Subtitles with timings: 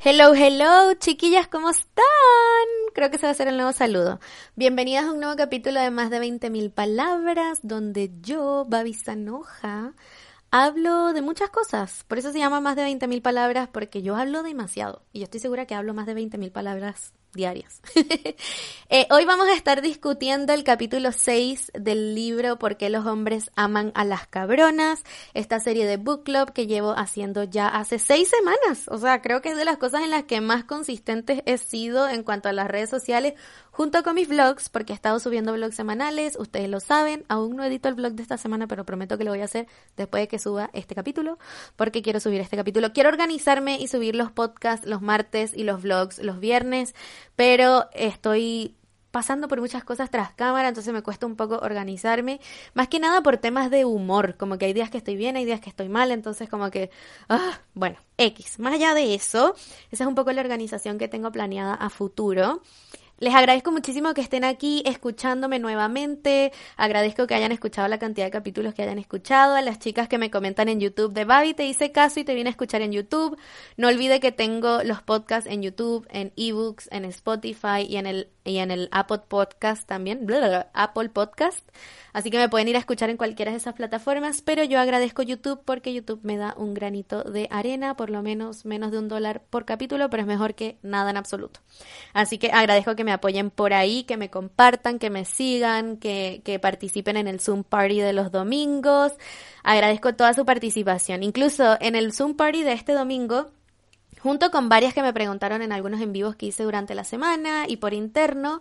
[0.00, 2.04] Hello, hello, chiquillas, ¿cómo están?
[2.94, 4.20] Creo que ese va a ser el nuevo saludo.
[4.54, 9.94] Bienvenidas a un nuevo capítulo de más de 20.000 palabras, donde yo, Babi Sanoja,
[10.52, 12.04] hablo de muchas cosas.
[12.06, 15.02] Por eso se llama más de 20.000 palabras, porque yo hablo demasiado.
[15.12, 17.80] Y yo estoy segura que hablo más de 20.000 palabras diarias.
[18.90, 23.50] Eh, hoy vamos a estar discutiendo el capítulo 6 del libro ¿Por qué los hombres
[23.54, 25.04] aman a las cabronas?
[25.34, 28.88] Esta serie de book club que llevo haciendo ya hace seis semanas.
[28.88, 32.08] O sea, creo que es de las cosas en las que más consistentes he sido
[32.08, 33.34] en cuanto a las redes sociales
[33.78, 37.62] junto con mis vlogs, porque he estado subiendo vlogs semanales, ustedes lo saben, aún no
[37.62, 40.26] edito el vlog de esta semana, pero prometo que lo voy a hacer después de
[40.26, 41.38] que suba este capítulo,
[41.76, 42.92] porque quiero subir este capítulo.
[42.92, 46.96] Quiero organizarme y subir los podcasts los martes y los vlogs los viernes,
[47.36, 48.74] pero estoy
[49.10, 52.40] pasando por muchas cosas tras cámara, entonces me cuesta un poco organizarme,
[52.74, 55.44] más que nada por temas de humor, como que hay días que estoy bien, hay
[55.44, 56.90] días que estoy mal, entonces como que,
[57.28, 58.58] ah, bueno, X.
[58.58, 59.54] Más allá de eso,
[59.90, 62.62] esa es un poco la organización que tengo planeada a futuro.
[63.20, 66.52] Les agradezco muchísimo que estén aquí escuchándome nuevamente.
[66.76, 69.56] Agradezco que hayan escuchado la cantidad de capítulos que hayan escuchado.
[69.56, 72.36] A las chicas que me comentan en YouTube de Babi, te hice caso y te
[72.36, 73.36] vine a escuchar en YouTube.
[73.76, 78.28] No olvide que tengo los podcasts en YouTube, en eBooks, en Spotify y en el,
[78.44, 80.24] y en el Apple Podcast también.
[80.72, 81.68] Apple Podcast.
[82.12, 85.22] Así que me pueden ir a escuchar en cualquiera de esas plataformas, pero yo agradezco
[85.22, 89.08] YouTube porque YouTube me da un granito de arena, por lo menos menos de un
[89.08, 91.60] dólar por capítulo, pero es mejor que nada en absoluto.
[92.14, 96.42] Así que agradezco que me apoyen por ahí, que me compartan, que me sigan, que,
[96.44, 99.12] que participen en el Zoom Party de los domingos.
[99.62, 101.22] Agradezco toda su participación.
[101.22, 103.50] Incluso en el Zoom Party de este domingo,
[104.20, 107.64] junto con varias que me preguntaron en algunos en vivos que hice durante la semana
[107.68, 108.60] y por interno,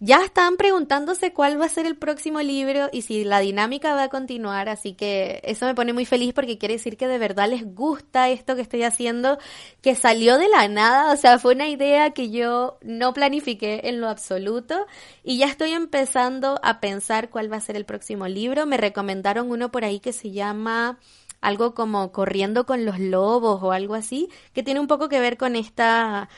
[0.00, 4.04] ya están preguntándose cuál va a ser el próximo libro y si la dinámica va
[4.04, 7.48] a continuar, así que eso me pone muy feliz porque quiere decir que de verdad
[7.48, 9.38] les gusta esto que estoy haciendo,
[9.80, 14.00] que salió de la nada, o sea, fue una idea que yo no planifiqué en
[14.00, 14.86] lo absoluto
[15.22, 18.66] y ya estoy empezando a pensar cuál va a ser el próximo libro.
[18.66, 20.98] Me recomendaron uno por ahí que se llama
[21.44, 25.36] algo como Corriendo con los Lobos o algo así, que tiene un poco que ver
[25.36, 26.28] con esta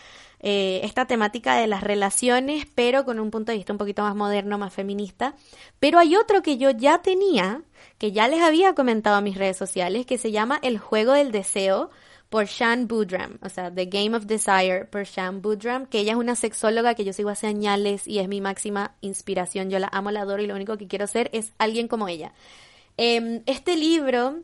[0.41, 4.15] eh, esta temática de las relaciones, pero con un punto de vista un poquito más
[4.15, 5.35] moderno, más feminista.
[5.81, 7.63] Pero hay otro que yo ya tenía,
[7.99, 11.33] que ya les había comentado a mis redes sociales, que se llama El juego del
[11.33, 11.91] deseo
[12.29, 16.19] por Shan Budram, o sea, The Game of Desire por Shan Budram, que ella es
[16.19, 19.71] una sexóloga que yo sigo hace años y es mi máxima inspiración.
[19.71, 22.33] Yo la amo, la adoro y lo único que quiero ser es alguien como ella.
[22.97, 24.41] Em, este libro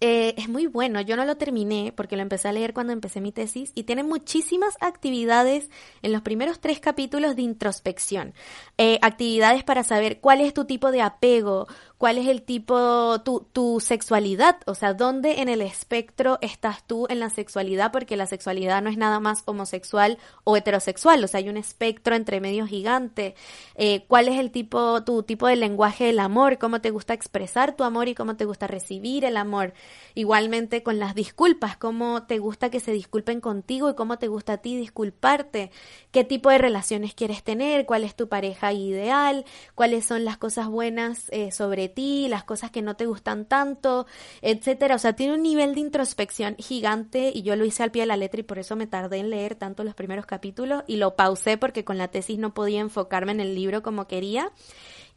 [0.00, 3.22] eh, es muy bueno, yo no lo terminé porque lo empecé a leer cuando empecé
[3.22, 5.70] mi tesis y tiene muchísimas actividades
[6.02, 8.34] en los primeros tres capítulos de introspección.
[8.76, 11.66] Eh, actividades para saber cuál es tu tipo de apego,
[11.98, 17.06] cuál es el tipo, tu, tu sexualidad, o sea, dónde en el espectro estás tú
[17.08, 21.38] en la sexualidad, porque la sexualidad no es nada más homosexual o heterosexual, o sea,
[21.38, 23.34] hay un espectro entre medio gigante.
[23.76, 27.76] Eh, cuál es el tipo, tu tipo de lenguaje del amor, cómo te gusta expresar
[27.76, 29.72] tu amor y cómo te gusta recibir el amor.
[30.14, 34.54] Igualmente con las disculpas, cómo te gusta que se disculpen contigo y cómo te gusta
[34.54, 35.70] a ti disculparte,
[36.10, 40.68] qué tipo de relaciones quieres tener, cuál es tu pareja ideal, cuáles son las cosas
[40.68, 44.06] buenas eh, sobre ti, las cosas que no te gustan tanto,
[44.42, 44.96] etcétera.
[44.96, 48.06] O sea, tiene un nivel de introspección gigante y yo lo hice al pie de
[48.06, 51.16] la letra y por eso me tardé en leer tanto los primeros capítulos y lo
[51.16, 54.52] pausé porque con la tesis no podía enfocarme en el libro como quería.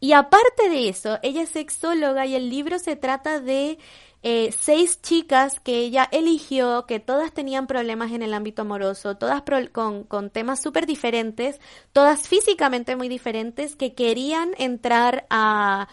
[0.02, 3.78] Y aparte de eso, ella es sexóloga y el libro se trata de
[4.22, 9.44] eh, seis chicas que ella eligió, que todas tenían problemas en el ámbito amoroso, todas
[9.72, 11.60] con, con temas súper diferentes,
[11.94, 15.90] todas físicamente muy diferentes, que querían entrar a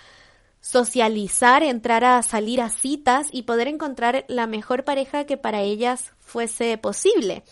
[0.67, 6.13] socializar, entrar a salir a citas y poder encontrar la mejor pareja que para ellas
[6.19, 7.45] fuese posible.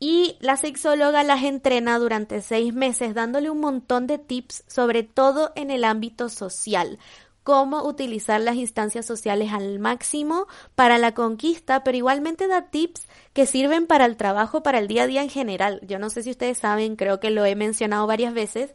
[0.00, 5.52] Y la sexóloga las entrena durante seis meses dándole un montón de tips, sobre todo
[5.56, 6.98] en el ámbito social,
[7.42, 13.44] cómo utilizar las instancias sociales al máximo para la conquista, pero igualmente da tips que
[13.44, 15.80] sirven para el trabajo, para el día a día en general.
[15.86, 18.74] Yo no sé si ustedes saben, creo que lo he mencionado varias veces,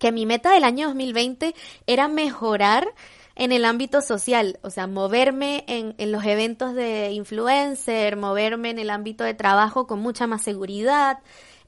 [0.00, 1.54] que mi meta del año 2020
[1.86, 2.92] era mejorar
[3.36, 8.80] en el ámbito social, o sea, moverme en, en, los eventos de influencer, moverme en
[8.80, 11.20] el ámbito de trabajo con mucha más seguridad,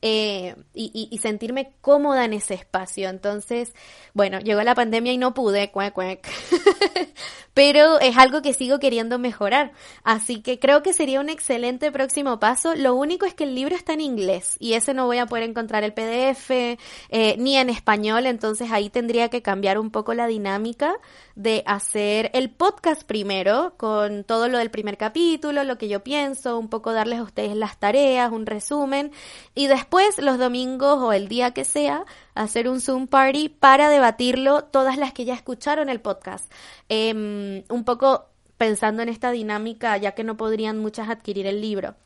[0.02, 3.08] eh, y, sentirme cómoda en ese espacio.
[3.08, 3.72] Entonces,
[4.14, 6.28] bueno, llegó la pandemia y no pude, cuec, cuec.
[7.54, 9.72] pero es algo que sigo queriendo mejorar.
[10.02, 12.74] Así que creo que sería un excelente próximo paso.
[12.74, 15.44] Lo único es que el libro está en inglés y ese no voy a poder
[15.44, 20.26] encontrar el PDF eh, ni en español, entonces ahí tendría que cambiar un poco la
[20.26, 20.94] dinámica
[21.34, 26.58] de hacer el podcast primero con todo lo del primer capítulo, lo que yo pienso,
[26.58, 29.12] un poco darles a ustedes las tareas, un resumen
[29.54, 32.04] y después los domingos o el día que sea
[32.34, 36.50] hacer un Zoom party para debatirlo todas las que ya escucharon el podcast.
[36.88, 41.96] Em, un poco pensando en esta dinámica, ya que no podrían muchas adquirir el libro.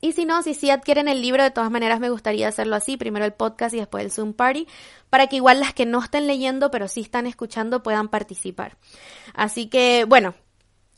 [0.00, 2.96] Y si no, si sí adquieren el libro, de todas maneras me gustaría hacerlo así,
[2.96, 4.66] primero el podcast y después el Zoom Party,
[5.08, 8.76] para que igual las que no estén leyendo, pero sí están escuchando, puedan participar.
[9.34, 10.34] Así que, bueno,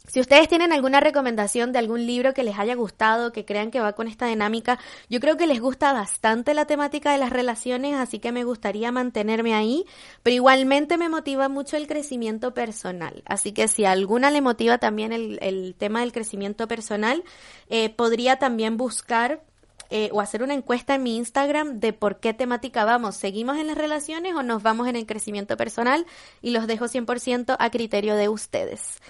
[0.06, 3.81] si ustedes tienen alguna recomendación de algún libro que les haya gustado, que crean que
[3.81, 4.79] va con esta dinámica,
[5.11, 8.93] yo creo que les gusta bastante la temática de las relaciones, así que me gustaría
[8.93, 9.85] mantenerme ahí,
[10.23, 13.23] pero igualmente me motiva mucho el crecimiento personal.
[13.26, 17.25] Así que si a alguna le motiva también el, tema del crecimiento personal,
[17.69, 19.43] eh, podría también buscar
[19.91, 23.17] eh, o hacer una encuesta en mi Instagram de por qué temática vamos.
[23.17, 26.06] ¿Seguimos en las relaciones o nos vamos en el crecimiento personal?
[26.43, 29.00] Y los dejo 100% a criterio de ustedes.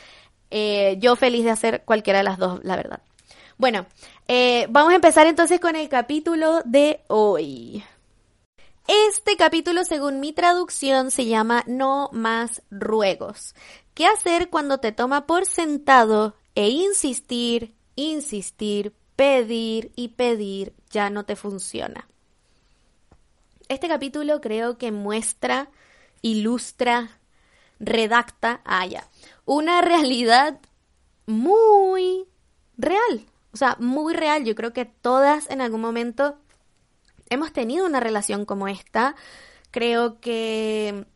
[0.51, 3.01] Eh, yo feliz de hacer cualquiera de las dos, la verdad.
[3.59, 3.87] Bueno,
[4.29, 7.83] eh, vamos a empezar entonces con el capítulo de hoy.
[8.87, 13.55] Este capítulo, según mi traducción, se llama No más ruegos.
[13.95, 21.25] ¿Qué hacer cuando te toma por sentado e insistir, insistir, pedir y pedir ya no
[21.25, 22.07] te funciona?
[23.69, 25.69] Este capítulo creo que muestra,
[26.23, 27.19] ilustra,
[27.81, 29.09] redacta, ah, ya,
[29.47, 30.61] una realidad
[31.25, 32.27] muy
[32.77, 33.27] real.
[33.53, 34.45] O sea, muy real.
[34.45, 36.37] Yo creo que todas en algún momento
[37.31, 39.17] hemos tenido una relación como esta.
[39.71, 41.07] Creo que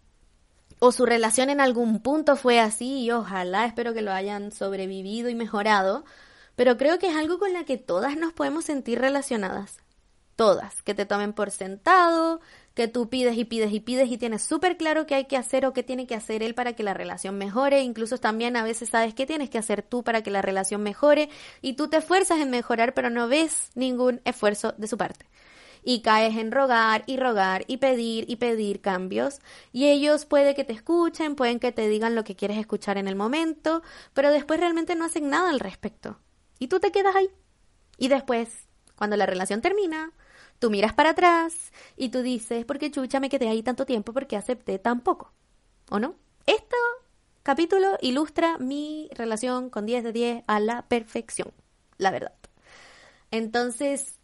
[0.78, 5.28] o su relación en algún punto fue así y ojalá espero que lo hayan sobrevivido
[5.28, 6.04] y mejorado.
[6.56, 9.78] Pero creo que es algo con la que todas nos podemos sentir relacionadas.
[10.36, 10.82] Todas.
[10.82, 12.40] Que te tomen por sentado,
[12.74, 15.66] que tú pides y pides y pides y tienes súper claro qué hay que hacer
[15.66, 17.82] o qué tiene que hacer él para que la relación mejore.
[17.82, 21.28] Incluso también a veces sabes qué tienes que hacer tú para que la relación mejore
[21.62, 25.26] y tú te esfuerzas en mejorar pero no ves ningún esfuerzo de su parte.
[25.82, 29.40] Y caes en rogar y rogar y pedir y pedir cambios.
[29.72, 33.08] Y ellos puede que te escuchen, pueden que te digan lo que quieres escuchar en
[33.08, 33.82] el momento,
[34.12, 36.18] pero después realmente no hacen nada al respecto.
[36.58, 37.30] Y tú te quedas ahí.
[37.96, 40.12] Y después, cuando la relación termina,
[40.60, 44.12] Tú miras para atrás y tú dices, ¿por qué chucha me quedé ahí tanto tiempo?
[44.12, 45.32] porque acepté tan poco?
[45.90, 46.16] ¿O no?
[46.44, 46.76] Este
[47.42, 51.50] capítulo ilustra mi relación con 10 de 10 a la perfección,
[51.96, 52.34] la verdad.
[53.30, 54.18] Entonces,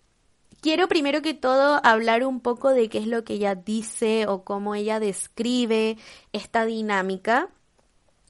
[0.60, 4.44] quiero primero que todo hablar un poco de qué es lo que ella dice o
[4.44, 5.96] cómo ella describe
[6.34, 7.48] esta dinámica,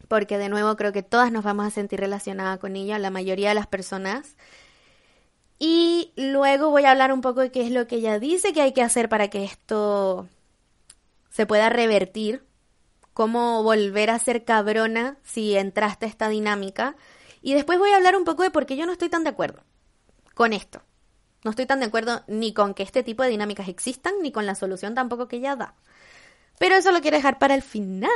[0.06, 3.48] porque de nuevo creo que todas nos vamos a sentir relacionadas con ella, la mayoría
[3.48, 4.36] de las personas.
[5.58, 8.62] Y luego voy a hablar un poco de qué es lo que ella dice que
[8.62, 10.28] hay que hacer para que esto
[11.30, 12.44] se pueda revertir,
[13.14, 16.96] cómo volver a ser cabrona si entraste a esta dinámica.
[17.40, 19.30] Y después voy a hablar un poco de por qué yo no estoy tan de
[19.30, 19.62] acuerdo
[20.34, 20.82] con esto.
[21.44, 24.46] No estoy tan de acuerdo ni con que este tipo de dinámicas existan, ni con
[24.46, 25.74] la solución tampoco que ella da.
[26.58, 28.10] Pero eso lo quiero dejar para el final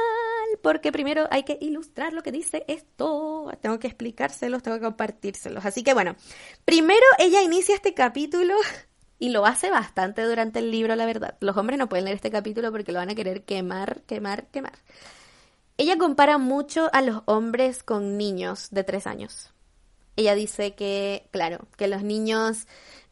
[0.62, 3.50] porque primero hay que ilustrar lo que dice esto.
[3.60, 5.64] Tengo que explicárselos, tengo que compartírselos.
[5.64, 6.16] Así que bueno,
[6.64, 8.54] primero ella inicia este capítulo
[9.18, 11.36] y lo hace bastante durante el libro, la verdad.
[11.40, 14.78] Los hombres no pueden leer este capítulo porque lo van a querer quemar, quemar, quemar.
[15.76, 19.52] Ella compara mucho a los hombres con niños de tres años.
[20.16, 22.66] Ella dice que, claro, que los niños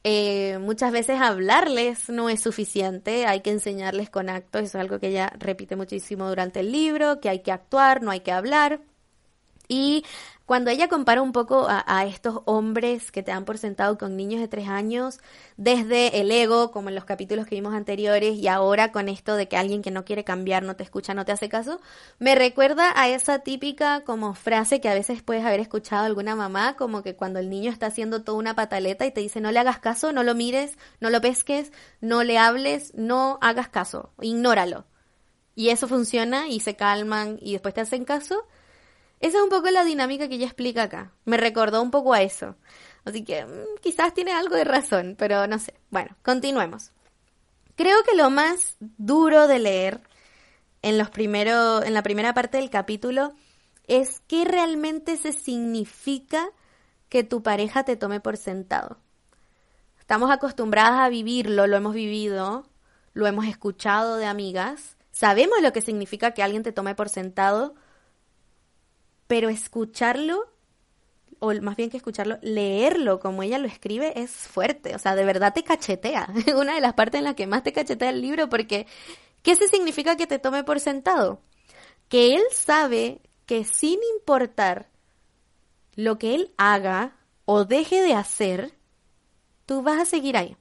[0.05, 5.01] eh, muchas veces hablarles no es suficiente, hay que enseñarles con actos, eso es algo
[5.01, 8.81] que ella repite muchísimo durante el libro, que hay que actuar, no hay que hablar.
[9.69, 10.05] Y
[10.49, 14.41] cuando ella compara un poco a, estos hombres que te dan por sentado con niños
[14.41, 15.21] de tres años,
[15.59, 19.47] desde el ego, como en los capítulos que vimos anteriores, y ahora con esto de
[19.47, 21.83] que alguien que no quiere cambiar, no te escucha, no te hace caso,
[22.19, 26.77] me recuerda a esa típica como frase que a veces puedes haber escuchado alguna mamá,
[26.77, 29.59] como que cuando el niño está haciendo toda una pataleta y te dice no le
[29.59, 34.87] hagas caso, no lo mires, no lo pesques, no le hables, no hagas caso, ignóralo.
[35.55, 38.47] Y eso funciona y se calman y después te hacen caso
[39.21, 41.13] esa es un poco la dinámica que ella explica acá.
[41.25, 42.57] Me recordó un poco a eso.
[43.05, 45.75] Así que mm, quizás tiene algo de razón, pero no sé.
[45.91, 46.93] Bueno, continuemos.
[47.75, 50.01] Creo que lo más duro de leer
[50.83, 53.35] en los primeros, en la primera parte del capítulo
[53.87, 56.51] es qué realmente se significa
[57.09, 58.99] que tu pareja te tome por sentado.
[59.99, 62.67] Estamos acostumbradas a vivirlo, lo hemos vivido,
[63.15, 67.75] lo hemos escuchado de amigas, sabemos lo que significa que alguien te tome por sentado,
[69.29, 70.53] pero escucharlo,
[71.39, 75.25] o más bien que escucharlo, leerlo como ella lo escribe es fuerte, o sea, de
[75.25, 76.29] verdad te cachetea.
[76.57, 78.87] Una de las partes en las que más te cachetea el libro porque
[79.43, 81.41] ¿qué se significa que te tome por sentado?
[82.09, 84.89] Que él sabe que sin importar
[85.95, 88.75] lo que él haga o deje de hacer,
[89.67, 90.57] tú vas a seguir ahí.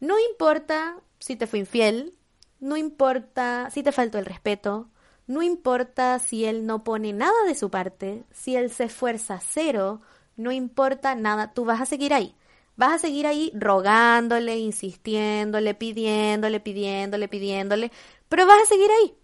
[0.00, 2.14] No importa si te fue infiel,
[2.60, 4.90] no importa si te faltó el respeto,
[5.28, 10.00] no importa si él no pone nada de su parte, si él se esfuerza cero,
[10.36, 12.34] no importa nada, tú vas a seguir ahí.
[12.76, 17.92] Vas a seguir ahí rogándole, insistiéndole, pidiéndole, pidiéndole, pidiéndole,
[18.28, 19.14] pero vas a seguir ahí.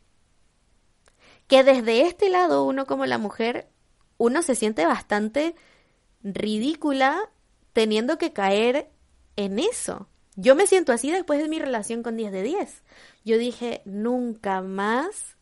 [1.46, 3.68] Que desde este lado uno como la mujer,
[4.18, 5.54] uno se siente bastante
[6.22, 7.30] ridícula
[7.72, 8.90] teniendo que caer
[9.36, 10.08] en eso.
[10.36, 12.82] Yo me siento así después de mi relación con 10 de 10.
[13.24, 15.33] Yo dije, nunca más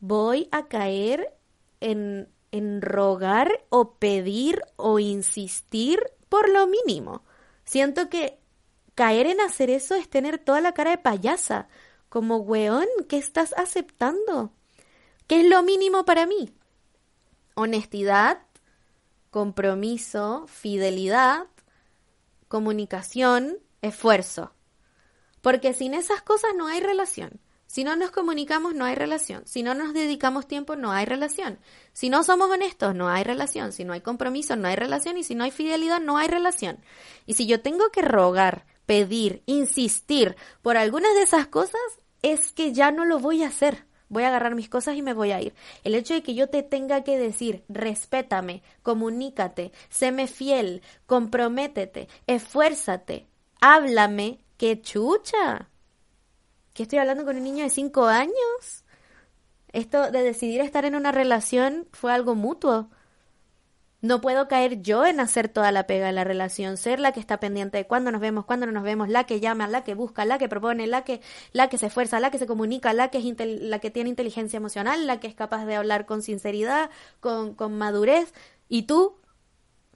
[0.00, 1.34] voy a caer
[1.80, 7.22] en, en rogar o pedir o insistir por lo mínimo.
[7.64, 8.38] Siento que
[8.94, 11.68] caer en hacer eso es tener toda la cara de payasa.
[12.08, 14.52] Como, weón, ¿qué estás aceptando?
[15.26, 16.54] ¿Qué es lo mínimo para mí?
[17.54, 18.38] Honestidad,
[19.30, 21.46] compromiso, fidelidad,
[22.48, 24.52] comunicación, esfuerzo.
[25.42, 27.40] Porque sin esas cosas no hay relación.
[27.76, 29.42] Si no nos comunicamos, no hay relación.
[29.44, 31.58] Si no nos dedicamos tiempo, no hay relación.
[31.92, 33.74] Si no somos honestos, no hay relación.
[33.74, 35.18] Si no hay compromiso, no hay relación.
[35.18, 36.78] Y si no hay fidelidad, no hay relación.
[37.26, 41.82] Y si yo tengo que rogar, pedir, insistir por algunas de esas cosas,
[42.22, 43.84] es que ya no lo voy a hacer.
[44.08, 45.52] Voy a agarrar mis cosas y me voy a ir.
[45.84, 53.26] El hecho de que yo te tenga que decir, respétame, comunícate, séme fiel, comprométete, esfuérzate,
[53.60, 55.68] háblame, qué chucha.
[56.76, 58.84] ¿Qué estoy hablando con un niño de cinco años?
[59.72, 62.90] Esto de decidir estar en una relación fue algo mutuo.
[64.02, 67.20] No puedo caer yo en hacer toda la pega de la relación, ser la que
[67.20, 69.94] está pendiente de cuándo nos vemos, cuándo no nos vemos, la que llama, la que
[69.94, 73.08] busca, la que propone, la que, la que se esfuerza, la que se comunica, la
[73.08, 76.90] que, es la que tiene inteligencia emocional, la que es capaz de hablar con sinceridad,
[77.20, 78.34] con, con madurez,
[78.68, 79.16] y tú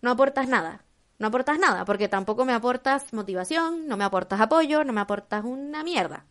[0.01, 0.87] no aportas nada.
[1.19, 5.45] No aportas nada, porque tampoco me aportas motivación, no me aportas apoyo, no me aportas
[5.45, 6.25] una mierda.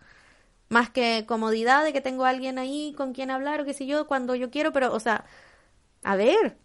[0.69, 3.85] Más que comodidad de que tengo a alguien ahí con quien hablar o qué sé
[3.85, 5.25] yo, cuando yo quiero, pero, o sea,
[6.03, 6.57] a ver.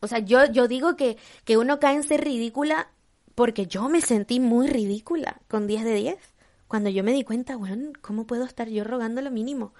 [0.00, 2.90] O sea, yo, yo digo que, que uno cae en ser ridícula
[3.34, 6.34] porque yo me sentí muy ridícula con 10 de 10.
[6.68, 9.74] Cuando yo me di cuenta, bueno, ¿cómo puedo estar yo rogando lo mínimo?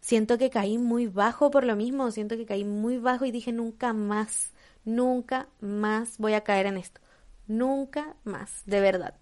[0.00, 3.52] Siento que caí muy bajo por lo mismo, siento que caí muy bajo y dije
[3.52, 4.52] nunca más
[4.84, 7.00] Nunca más voy a caer en esto.
[7.46, 9.14] Nunca más, de verdad.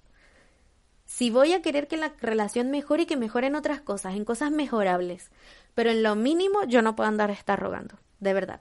[1.10, 4.52] Si voy a querer que la relación mejore y que mejoren otras cosas, en cosas
[4.52, 5.32] mejorables,
[5.74, 8.60] pero en lo mínimo yo no puedo andar a estar rogando, de verdad.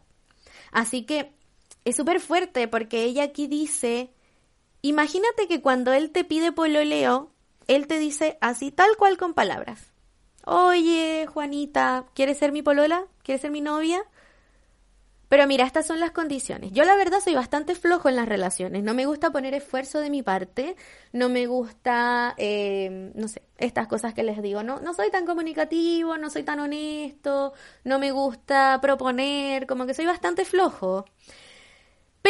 [0.71, 1.31] Así que
[1.85, 4.09] es súper fuerte porque ella aquí dice,
[4.81, 7.31] imagínate que cuando él te pide pololeo,
[7.67, 9.93] él te dice así tal cual con palabras.
[10.43, 13.05] Oye, Juanita, ¿quieres ser mi polola?
[13.21, 14.01] ¿Quieres ser mi novia?
[15.29, 16.71] Pero mira, estas son las condiciones.
[16.71, 18.83] Yo la verdad soy bastante flojo en las relaciones.
[18.83, 20.75] No me gusta poner esfuerzo de mi parte.
[21.13, 24.63] No me gusta, eh, no sé, estas cosas que les digo.
[24.63, 29.93] No, no soy tan comunicativo, no soy tan honesto, no me gusta proponer, como que
[29.93, 31.05] soy bastante flojo.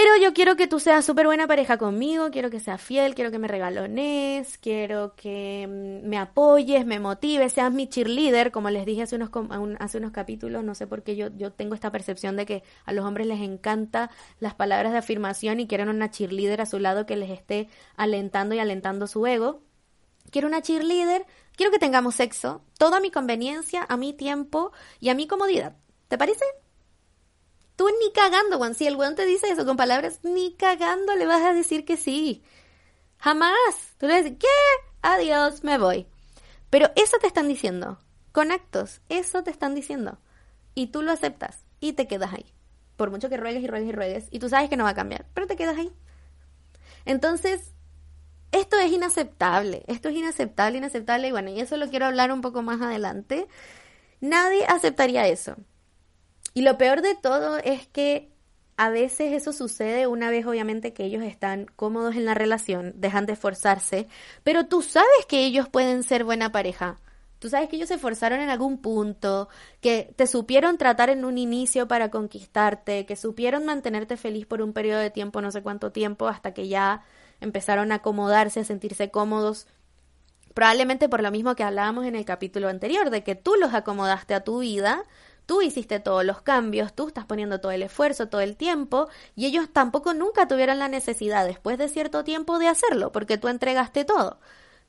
[0.01, 3.31] Pero yo quiero que tú seas súper buena pareja conmigo, quiero que seas fiel, quiero
[3.31, 8.85] que me regalones, quiero que mm, me apoyes, me motives, seas mi cheerleader, como les
[8.85, 9.29] dije hace unos,
[9.77, 12.93] hace unos capítulos, no sé por qué yo, yo tengo esta percepción de que a
[12.93, 17.05] los hombres les encanta las palabras de afirmación y quieren una cheerleader a su lado
[17.05, 19.63] que les esté alentando y alentando su ego.
[20.31, 21.25] Quiero una cheerleader,
[21.57, 25.75] quiero que tengamos sexo, toda mi conveniencia, a mi tiempo y a mi comodidad.
[26.07, 26.45] ¿Te parece?
[27.79, 28.75] Tú ni cagando, Juan.
[28.75, 31.95] Si el weón te dice eso con palabras, ni cagando le vas a decir que
[31.95, 32.43] sí.
[33.19, 33.53] Jamás.
[33.97, 34.47] Tú le dices, ¿qué?
[35.01, 36.05] Adiós, me voy.
[36.69, 37.97] Pero eso te están diciendo.
[38.33, 38.99] Con actos.
[39.07, 40.19] Eso te están diciendo.
[40.75, 41.63] Y tú lo aceptas.
[41.79, 42.53] Y te quedas ahí.
[42.97, 44.27] Por mucho que ruegues y ruegues y ruegues.
[44.29, 45.25] Y tú sabes que no va a cambiar.
[45.33, 45.93] Pero te quedas ahí.
[47.05, 47.71] Entonces,
[48.51, 49.85] esto es inaceptable.
[49.87, 51.29] Esto es inaceptable, inaceptable.
[51.29, 53.47] Y bueno, y eso lo quiero hablar un poco más adelante.
[54.19, 55.55] Nadie aceptaría eso.
[56.53, 58.31] Y lo peor de todo es que
[58.79, 63.25] a veces eso sucede una vez obviamente que ellos están cómodos en la relación, dejan
[63.25, 64.07] de esforzarse,
[64.43, 66.97] pero tú sabes que ellos pueden ser buena pareja.
[67.39, 69.49] Tú sabes que ellos se esforzaron en algún punto,
[69.81, 74.71] que te supieron tratar en un inicio para conquistarte, que supieron mantenerte feliz por un
[74.71, 77.03] periodo de tiempo, no sé cuánto tiempo, hasta que ya
[77.41, 79.67] empezaron a acomodarse, a sentirse cómodos.
[80.53, 84.33] Probablemente por lo mismo que hablábamos en el capítulo anterior, de que tú los acomodaste
[84.33, 85.03] a tu vida
[85.49, 89.47] Tú hiciste todos los cambios, tú estás poniendo todo el esfuerzo, todo el tiempo, y
[89.47, 94.05] ellos tampoco nunca tuvieron la necesidad después de cierto tiempo de hacerlo, porque tú entregaste
[94.05, 94.39] todo.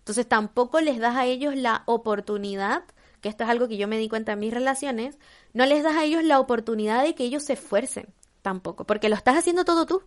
[0.01, 2.85] Entonces tampoco les das a ellos la oportunidad,
[3.23, 5.19] que esto es algo que yo me di cuenta en mis relaciones,
[5.55, 8.13] no les das a ellos la oportunidad de que ellos se esfuercen
[8.43, 10.03] tampoco, porque lo estás haciendo todo tú.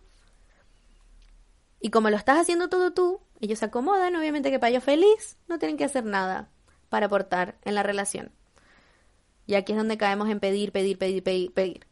[1.80, 5.36] Y como lo estás haciendo todo tú, ellos se acomodan, obviamente que para ellos feliz,
[5.48, 6.48] no tienen que hacer nada
[6.90, 8.30] para aportar en la relación.
[9.46, 11.86] Y aquí es donde caemos en pedir, pedir, pedir, pedir, pedir.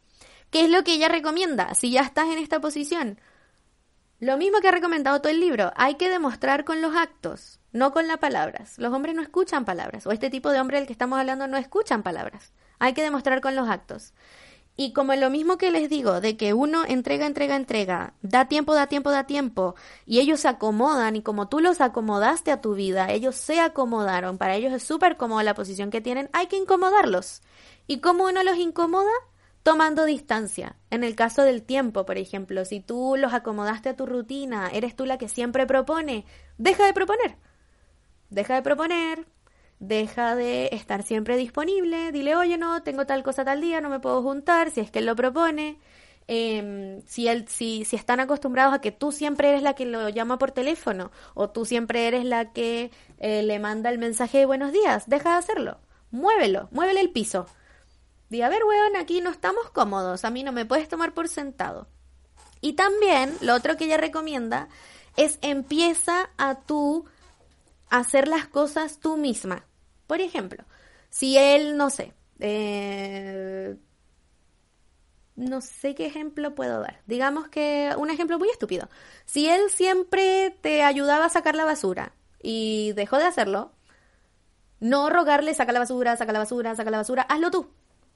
[0.51, 1.75] ¿Qué es lo que ella recomienda?
[1.75, 3.19] Si ya estás en esta posición.
[4.21, 7.93] Lo mismo que ha recomendado todo el libro, hay que demostrar con los actos, no
[7.93, 8.79] con las palabras.
[8.79, 11.57] Los hombres no escuchan palabras, o este tipo de hombre del que estamos hablando no
[11.57, 12.53] escuchan palabras.
[12.79, 14.15] Hay que demostrar con los actos.
[14.75, 18.75] Y como lo mismo que les digo, de que uno entrega, entrega, entrega, da tiempo,
[18.75, 19.75] da tiempo, da tiempo,
[20.07, 24.39] y ellos se acomodan, y como tú los acomodaste a tu vida, ellos se acomodaron,
[24.39, 27.43] para ellos es súper cómoda la posición que tienen, hay que incomodarlos.
[27.87, 29.13] ¿Y cómo uno los incomoda?
[29.63, 30.77] Tomando distancia.
[30.91, 34.97] En el caso del tiempo, por ejemplo, si tú los acomodaste a tu rutina, eres
[34.97, 36.25] tú la que siempre propone,
[36.57, 37.37] deja de proponer.
[38.31, 39.27] Deja de proponer,
[39.83, 43.99] deja de estar siempre disponible, dile, oye, no, tengo tal cosa tal día, no me
[43.99, 45.79] puedo juntar, si es que él lo propone.
[46.29, 50.09] Em, si, él, si, si están acostumbrados a que tú siempre eres la que lo
[50.09, 54.47] llama por teléfono o tú siempre eres la que eh, le manda el mensaje de
[54.47, 55.81] buenos días, deja de hacerlo.
[56.13, 57.47] Muévelo, muévele el piso.
[58.31, 61.29] Di, a ver, weón, aquí no estamos cómodos, a mí no me puedes tomar por
[61.29, 61.89] sentado.
[62.61, 64.69] Y también, lo otro que ella recomienda
[65.17, 67.05] es empieza a tú
[67.91, 69.67] hacer las cosas tú misma.
[70.13, 70.63] Por ejemplo,
[71.09, 73.79] si él, no sé, eh,
[75.37, 77.01] no sé qué ejemplo puedo dar.
[77.07, 78.91] Digamos que un ejemplo muy estúpido.
[79.25, 83.73] Si él siempre te ayudaba a sacar la basura y dejó de hacerlo,
[84.81, 87.71] no rogarle saca la basura, saca la basura, saca la basura, hazlo tú.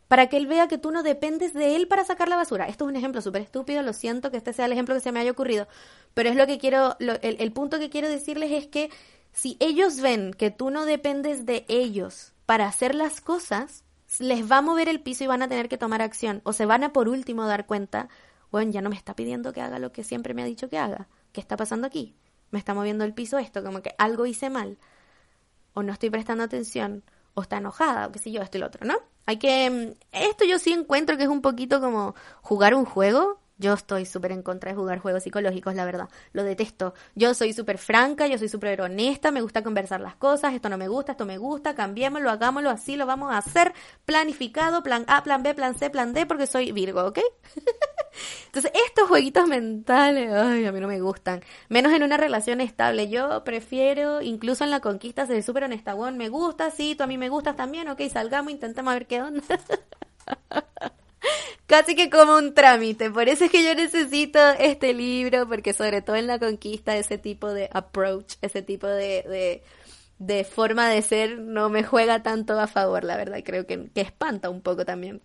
[0.07, 2.69] Para que él vea que tú no dependes de él para sacar la basura.
[2.69, 5.13] Esto es un ejemplo súper estúpido, lo siento que este sea el ejemplo que se
[5.13, 5.67] me haya ocurrido.
[6.13, 8.91] Pero es lo que quiero, el, el punto que quiero decirles es que
[9.37, 13.85] si ellos ven que tú no dependes de ellos para hacer las cosas,
[14.19, 16.41] les va a mover el piso y van a tener que tomar acción.
[16.43, 18.09] O se van a por último dar cuenta,
[18.51, 20.79] bueno, ya no me está pidiendo que haga lo que siempre me ha dicho que
[20.79, 21.09] haga.
[21.33, 22.17] ¿Qué está pasando aquí?
[22.51, 24.79] Me está moviendo el piso esto, como que algo hice mal.
[25.75, 27.05] O no estoy prestando atención.
[27.35, 28.95] O está enojada, o qué sé yo, esto y lo otro, ¿no?
[29.27, 29.69] Hay que...
[29.69, 34.05] Mm, esto yo sí encuentro que es un poquito como jugar un juego yo estoy
[34.05, 36.09] súper en contra de jugar juegos psicológicos, la verdad.
[36.33, 36.93] Lo detesto.
[37.15, 40.77] Yo soy súper franca, yo soy súper honesta, me gusta conversar las cosas, esto no
[40.77, 43.73] me gusta, esto me gusta, cambiémoslo, hagámoslo así, lo vamos a hacer.
[44.05, 47.19] Planificado, plan A, plan B, plan C, plan D, porque soy Virgo, ¿ok?
[48.47, 51.43] Entonces, estos jueguitos mentales, ay, a mí no me gustan.
[51.69, 53.09] Menos en una relación estable.
[53.09, 55.95] Yo prefiero, incluso en la conquista, ser súper honesta.
[55.95, 59.07] Bueno, me gusta, sí, tú a mí me gustas también, ok, salgamos, intentemos a ver
[59.07, 59.43] qué onda.
[61.67, 63.11] casi que como un trámite.
[63.11, 67.19] Por eso es que yo necesito este libro, porque sobre todo en la conquista, ese
[67.19, 69.63] tipo de approach, ese tipo de,
[70.19, 73.41] de, forma de ser, no me juega tanto a favor, la verdad.
[73.45, 75.21] Creo que, que espanta un poco también.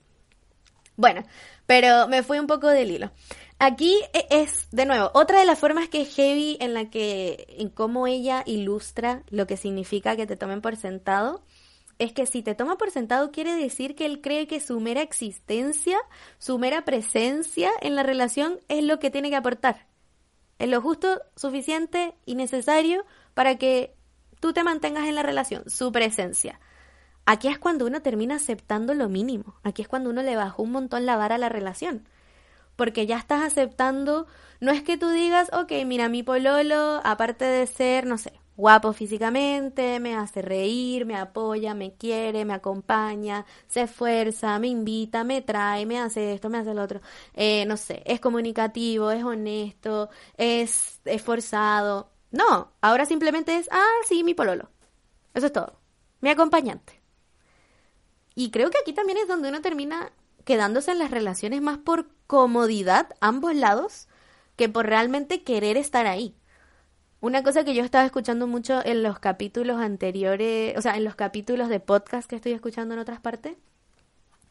[0.97, 1.23] Bueno,
[1.65, 3.11] pero me fui un poco del hilo.
[3.59, 7.69] Aquí e, es, de nuevo, otra de las formas que heavy en la que, en
[7.69, 11.43] cómo ella ilustra lo que significa que te tomen por sentado
[12.01, 15.03] es que si te toma por sentado quiere decir que él cree que su mera
[15.03, 15.99] existencia,
[16.39, 19.85] su mera presencia en la relación es lo que tiene que aportar.
[20.57, 23.93] Es lo justo, suficiente y necesario para que
[24.39, 26.59] tú te mantengas en la relación, su presencia.
[27.27, 29.53] Aquí es cuando uno termina aceptando lo mínimo.
[29.61, 32.07] Aquí es cuando uno le bajó un montón la vara a la relación.
[32.75, 34.25] Porque ya estás aceptando,
[34.59, 38.93] no es que tú digas, ok, mira, mi pololo, aparte de ser, no sé, guapo
[38.93, 45.41] físicamente, me hace reír, me apoya, me quiere, me acompaña, se esfuerza, me invita, me
[45.41, 47.01] trae, me hace esto, me hace lo otro.
[47.33, 52.11] Eh, no sé, es comunicativo, es honesto, es esforzado.
[52.31, 54.69] No, ahora simplemente es, ah, sí, mi pololo.
[55.33, 55.79] Eso es todo.
[56.21, 57.01] Mi acompañante.
[58.35, 60.11] Y creo que aquí también es donde uno termina
[60.45, 64.07] quedándose en las relaciones más por comodidad, ambos lados,
[64.55, 66.35] que por realmente querer estar ahí.
[67.21, 71.13] Una cosa que yo estaba escuchando mucho en los capítulos anteriores, o sea, en los
[71.13, 73.57] capítulos de podcast que estoy escuchando en otras partes,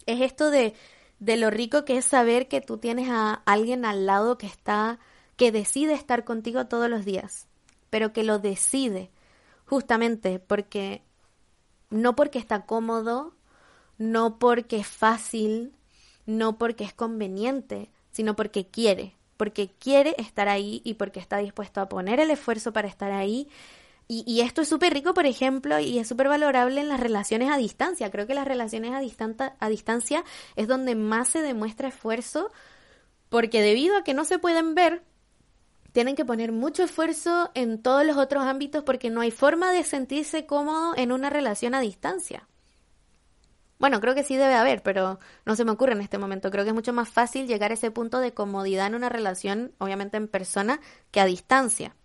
[0.07, 0.75] es esto de,
[1.19, 5.01] de lo rico que es saber que tú tienes a alguien al lado que está,
[5.35, 7.49] que decide estar contigo todos los días,
[7.91, 9.11] pero que lo decide
[9.67, 11.03] justamente porque,
[11.91, 13.35] no porque está cómodo,
[13.99, 15.75] no porque es fácil,
[16.25, 21.81] no porque es conveniente, sino porque quiere porque quiere estar ahí y porque está dispuesto
[21.81, 23.49] a poner el esfuerzo para estar ahí,
[24.07, 27.57] y, esto es súper rico, por ejemplo, y es súper valorable en las relaciones a
[27.57, 28.11] distancia.
[28.11, 30.25] Creo que las relaciones a, a distancia
[30.57, 32.51] es donde más se demuestra esfuerzo,
[33.31, 35.05] porque debido a que no se pueden ver,
[35.93, 39.85] tienen que poner mucho esfuerzo en todos los otros ámbitos porque no hay forma de
[39.85, 42.47] sentirse cómodo en una relación a distancia.
[43.81, 46.51] Bueno, creo que sí debe haber, pero no se me ocurre en este momento.
[46.51, 49.73] Creo que es mucho más fácil llegar a ese punto de comodidad en una relación,
[49.79, 51.97] obviamente en persona, que a distancia.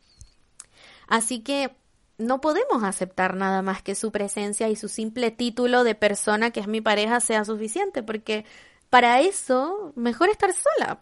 [1.08, 1.76] Así que
[2.18, 6.62] no podemos aceptar nada más que su presencia y su simple título de persona que
[6.62, 8.46] es mi pareja sea suficiente, porque
[8.90, 10.98] para eso mejor estar sola.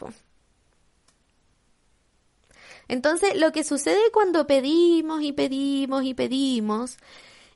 [2.87, 6.97] Entonces, lo que sucede cuando pedimos y pedimos y pedimos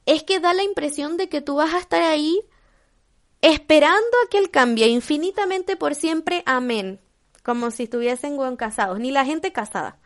[0.06, 2.46] es que da la impresión de que tú vas a estar ahí
[3.42, 6.44] esperando a que él cambie infinitamente por siempre.
[6.46, 7.00] Amén.
[7.44, 10.00] Como si estuviesen casados, ni la gente casada.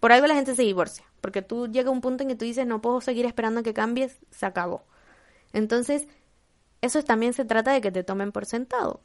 [0.00, 1.04] Por algo la gente se divorcia.
[1.20, 3.72] Porque tú llega un punto en que tú dices, no puedo seguir esperando a que
[3.72, 4.84] cambies, se acabó.
[5.52, 6.08] Entonces,
[6.80, 9.00] eso también se trata de que te tomen por sentado.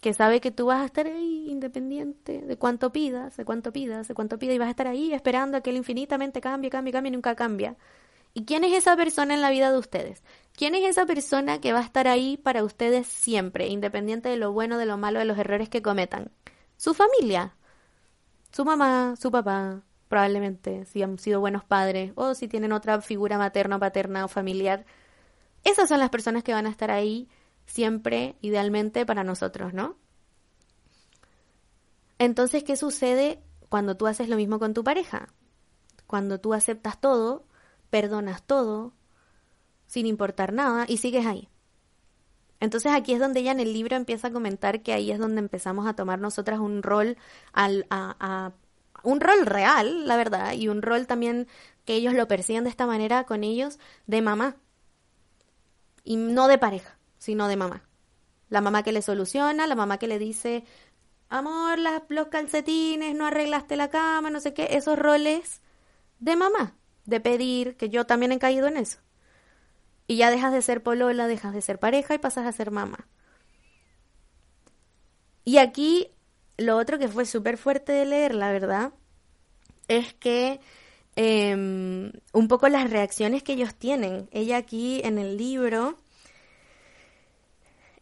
[0.00, 4.08] Que sabe que tú vas a estar ahí independiente de cuánto pidas, de cuánto pidas,
[4.08, 6.92] de cuánto pidas, y vas a estar ahí esperando a que él infinitamente cambie, cambie,
[6.92, 7.76] cambie nunca cambia.
[8.34, 10.22] ¿Y quién es esa persona en la vida de ustedes?
[10.56, 14.52] ¿Quién es esa persona que va a estar ahí para ustedes siempre, independiente de lo
[14.52, 16.30] bueno, de lo malo, de los errores que cometan?
[16.78, 17.54] Su familia.
[18.52, 23.36] Su mamá, su papá, probablemente, si han sido buenos padres o si tienen otra figura
[23.36, 24.86] materna, paterna o familiar.
[25.62, 27.28] Esas son las personas que van a estar ahí
[27.66, 29.96] siempre, idealmente, para nosotros, ¿no?
[32.18, 35.28] Entonces, ¿qué sucede cuando tú haces lo mismo con tu pareja?
[36.06, 37.44] Cuando tú aceptas todo,
[37.90, 38.94] perdonas todo,
[39.86, 41.48] sin importar nada, y sigues ahí.
[42.60, 45.40] Entonces aquí es donde ella en el libro empieza a comentar que ahí es donde
[45.40, 47.16] empezamos a tomar nosotras un rol
[47.52, 48.52] al, a,
[49.02, 51.48] un rol real, la verdad, y un rol también
[51.84, 54.56] que ellos lo perciben de esta manera con ellos, de mamá.
[56.02, 57.82] Y no de pareja, sino de mamá.
[58.48, 60.64] La mamá que le soluciona, la mamá que le dice,
[61.28, 65.62] amor, las, los calcetines, no arreglaste la cama, no sé qué, esos roles
[66.20, 68.98] de mamá, de pedir, que yo también he caído en eso.
[70.06, 73.06] Y ya dejas de ser polola, dejas de ser pareja y pasas a ser mamá.
[75.44, 76.08] Y aquí
[76.58, 78.92] lo otro que fue súper fuerte de leer, la verdad,
[79.88, 80.60] es que
[81.16, 84.28] em, un poco las reacciones que ellos tienen.
[84.32, 85.96] Ella aquí en el libro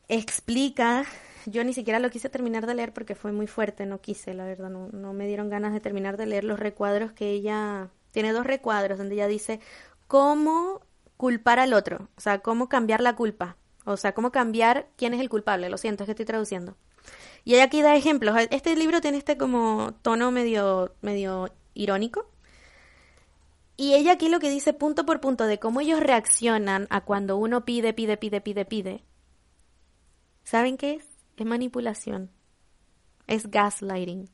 [0.08, 1.04] explica,
[1.46, 4.44] yo ni siquiera lo quise terminar de leer porque fue muy fuerte, no quise, la
[4.44, 8.32] verdad, no, no me dieron ganas de terminar de leer los recuadros que ella tiene
[8.32, 9.60] dos recuadros donde ella dice
[10.06, 10.80] cómo
[11.16, 15.20] culpar al otro, o sea, cómo cambiar la culpa, o sea, cómo cambiar quién es
[15.20, 16.76] el culpable, lo siento, es que estoy traduciendo.
[17.44, 18.36] Y ella aquí da ejemplos.
[18.50, 22.26] Este libro tiene este como tono medio, medio irónico.
[23.76, 27.36] Y ella aquí lo que dice punto por punto de cómo ellos reaccionan a cuando
[27.36, 29.04] uno pide, pide, pide, pide, pide.
[30.44, 31.06] ¿Saben qué es?
[31.36, 32.30] Es manipulación.
[33.26, 34.30] Es gaslighting.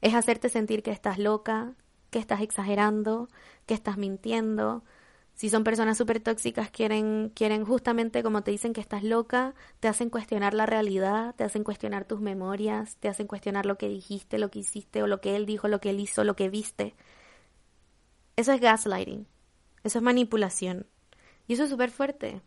[0.00, 1.74] Es hacerte sentir que estás loca,
[2.10, 3.28] que estás exagerando,
[3.66, 4.82] que estás mintiendo,
[5.34, 9.88] si son personas súper tóxicas, quieren, quieren justamente, como te dicen que estás loca, te
[9.88, 14.38] hacen cuestionar la realidad, te hacen cuestionar tus memorias, te hacen cuestionar lo que dijiste,
[14.38, 16.94] lo que hiciste, o lo que él dijo, lo que él hizo, lo que viste.
[18.36, 19.26] Eso es gaslighting.
[19.82, 20.86] Eso es manipulación.
[21.48, 22.40] Y eso es súper fuerte.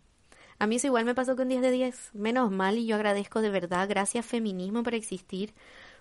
[0.60, 2.12] A mí eso igual me pasó con 10 de 10.
[2.14, 3.88] Menos mal y yo agradezco de verdad.
[3.90, 5.54] Gracias feminismo por existir.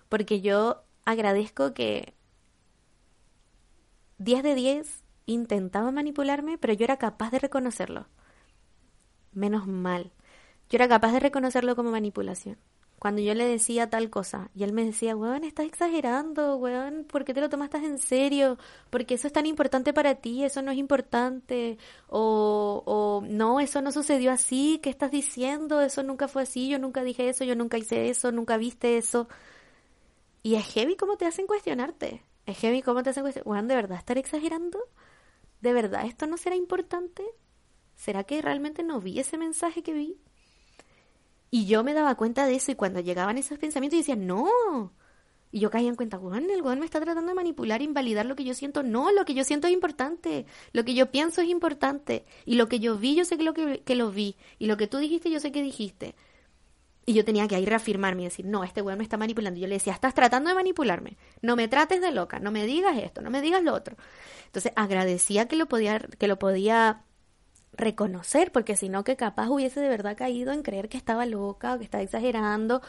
[0.09, 2.13] Porque yo agradezco que
[4.19, 8.07] 10 de 10 intentaba manipularme, pero yo era capaz de reconocerlo.
[9.33, 10.11] Menos mal.
[10.69, 12.57] Yo era capaz de reconocerlo como manipulación.
[12.99, 17.25] Cuando yo le decía tal cosa y él me decía, weón, estás exagerando, weón, ¿por
[17.25, 18.57] qué te lo tomas en serio?
[18.89, 21.77] Porque eso es tan importante para ti, eso no es importante.
[22.07, 25.79] O, o no, eso no sucedió así, ¿qué estás diciendo?
[25.81, 29.27] Eso nunca fue así, yo nunca dije eso, yo nunca hice eso, nunca viste eso.
[30.41, 32.23] Y es heavy cómo te hacen cuestionarte.
[32.47, 33.49] Es heavy cómo te hacen cuestionarte.
[33.49, 34.79] Weón, ¿de verdad estar exagerando?
[35.61, 37.23] ¿De verdad esto no será importante?
[37.95, 40.17] ¿Será que realmente no vi ese mensaje que vi?
[41.49, 44.93] Y yo me daba cuenta de eso y cuando llegaban esos pensamientos y decía, no.
[45.51, 48.35] Y yo caía en cuenta, bueno, el weón me está tratando de manipular, invalidar lo
[48.35, 48.83] que yo siento.
[48.83, 50.45] No, lo que yo siento es importante.
[50.73, 52.25] Lo que yo pienso es importante.
[52.45, 54.35] Y lo que yo vi, yo sé que lo, que, que lo vi.
[54.59, 56.15] Y lo que tú dijiste, yo sé que dijiste.
[57.09, 59.57] Y yo tenía que ahí reafirmarme y decir, no, este weón me está manipulando.
[59.57, 61.15] Yo le decía, estás tratando de manipularme.
[61.41, 63.95] No me trates de loca, no me digas esto, no me digas lo otro.
[64.47, 67.03] Entonces agradecía que lo podía, que lo podía
[67.71, 71.75] reconocer, porque si no, que capaz hubiese de verdad caído en creer que estaba loca
[71.75, 72.81] o que estaba exagerando.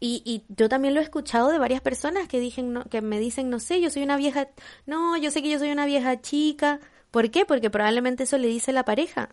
[0.00, 3.48] Y, y yo también lo he escuchado de varias personas que, dicen, que me dicen,
[3.48, 4.48] no sé, yo soy una vieja,
[4.84, 6.78] no, yo sé que yo soy una vieja chica.
[7.10, 7.46] ¿Por qué?
[7.46, 9.30] Porque probablemente eso le dice la pareja.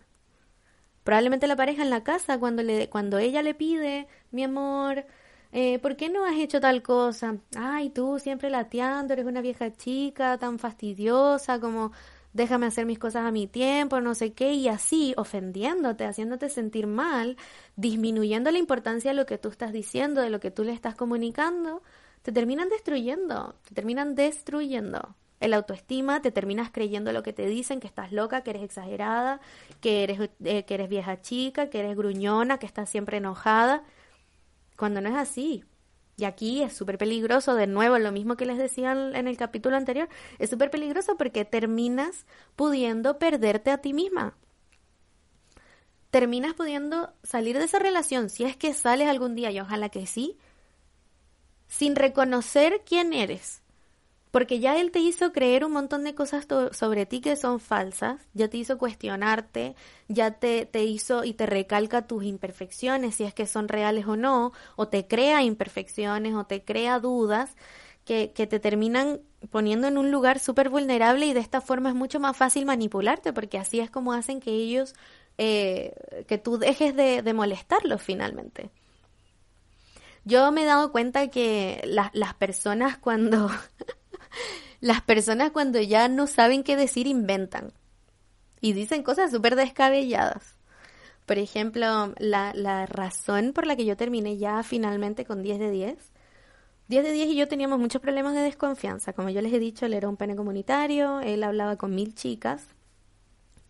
[1.04, 5.06] Probablemente la pareja en la casa, cuando, le, cuando ella le pide, mi amor,
[5.52, 7.38] eh, ¿por qué no has hecho tal cosa?
[7.56, 11.92] Ay, tú siempre lateando, eres una vieja chica tan fastidiosa, como
[12.32, 16.86] déjame hacer mis cosas a mi tiempo, no sé qué, y así ofendiéndote, haciéndote sentir
[16.86, 17.36] mal,
[17.76, 20.94] disminuyendo la importancia de lo que tú estás diciendo, de lo que tú le estás
[20.94, 21.82] comunicando,
[22.22, 25.16] te terminan destruyendo, te terminan destruyendo.
[25.40, 29.40] El autoestima, te terminas creyendo lo que te dicen, que estás loca, que eres exagerada,
[29.80, 33.82] que eres, eh, que eres vieja chica, que eres gruñona, que estás siempre enojada,
[34.76, 35.64] cuando no es así.
[36.18, 39.76] Y aquí es súper peligroso, de nuevo, lo mismo que les decía en el capítulo
[39.76, 42.26] anterior, es súper peligroso porque terminas
[42.56, 44.36] pudiendo perderte a ti misma.
[46.10, 50.06] Terminas pudiendo salir de esa relación, si es que sales algún día, y ojalá que
[50.06, 50.36] sí,
[51.68, 53.59] sin reconocer quién eres,
[54.30, 58.20] porque ya él te hizo creer un montón de cosas sobre ti que son falsas,
[58.32, 59.74] ya te hizo cuestionarte,
[60.08, 64.16] ya te, te hizo y te recalca tus imperfecciones, si es que son reales o
[64.16, 67.56] no, o te crea imperfecciones, o te crea dudas
[68.04, 71.94] que, que te terminan poniendo en un lugar súper vulnerable y de esta forma es
[71.94, 74.94] mucho más fácil manipularte, porque así es como hacen que ellos,
[75.38, 78.70] eh, que tú dejes de, de molestarlos finalmente.
[80.24, 83.50] Yo me he dado cuenta que las personas cuando
[84.80, 87.72] las personas cuando ya no saben qué decir inventan
[88.60, 90.56] y dicen cosas súper descabelladas.
[91.26, 95.70] Por ejemplo, la, la razón por la que yo terminé ya finalmente con 10 de
[95.70, 96.12] 10.
[96.88, 99.12] 10 de 10 y yo teníamos muchos problemas de desconfianza.
[99.12, 102.66] Como yo les he dicho, él era un pene comunitario, él hablaba con mil chicas.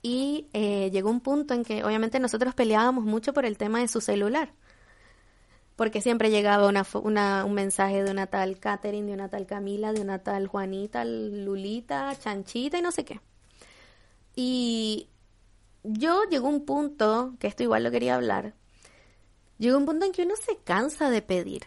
[0.03, 3.89] Y eh, llegó un punto en que obviamente nosotros peleábamos mucho por el tema de
[3.89, 4.55] su celular
[5.81, 10.03] porque siempre llegaba una, un mensaje de una tal Catherine, de una tal Camila, de
[10.03, 13.23] una tal Juanita, Lulita, Chanchita y no sé qué.
[14.37, 15.09] Y
[15.83, 18.53] yo llegó un punto, que esto igual lo quería hablar,
[19.57, 21.63] llegó un punto en que uno se cansa de pedir.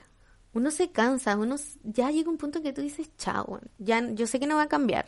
[0.53, 4.27] Uno se cansa, uno ya llega un punto en que tú dices, chao, ya yo
[4.27, 5.07] sé que no va a cambiar.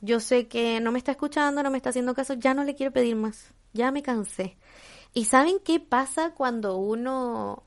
[0.00, 2.74] Yo sé que no me está escuchando, no me está haciendo caso, ya no le
[2.74, 3.54] quiero pedir más.
[3.72, 4.56] Ya me cansé.
[5.12, 7.64] ¿Y saben qué pasa cuando uno...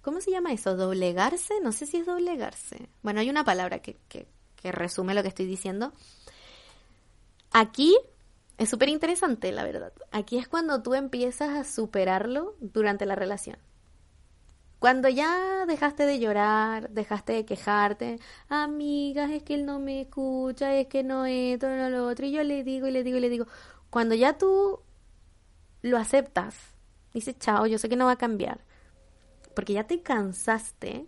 [0.00, 0.76] ¿Cómo se llama eso?
[0.76, 1.60] ¿Doblegarse?
[1.62, 2.88] No sé si es doblegarse.
[3.02, 4.26] Bueno, hay una palabra que, que,
[4.70, 5.92] resume lo que estoy diciendo.
[7.52, 7.96] Aquí
[8.58, 9.92] es súper interesante, la verdad.
[10.10, 13.58] Aquí es cuando tú empiezas a superarlo durante la relación.
[14.78, 20.74] Cuando ya dejaste de llorar, dejaste de quejarte, amigas, es que él no me escucha,
[20.74, 23.20] es que no esto, no lo otro, y yo le digo y le digo y
[23.20, 23.46] le digo.
[23.88, 24.80] Cuando ya tú
[25.84, 26.56] lo aceptas.
[27.12, 28.64] Dices, chao, yo sé que no va a cambiar.
[29.54, 31.06] Porque ya te cansaste.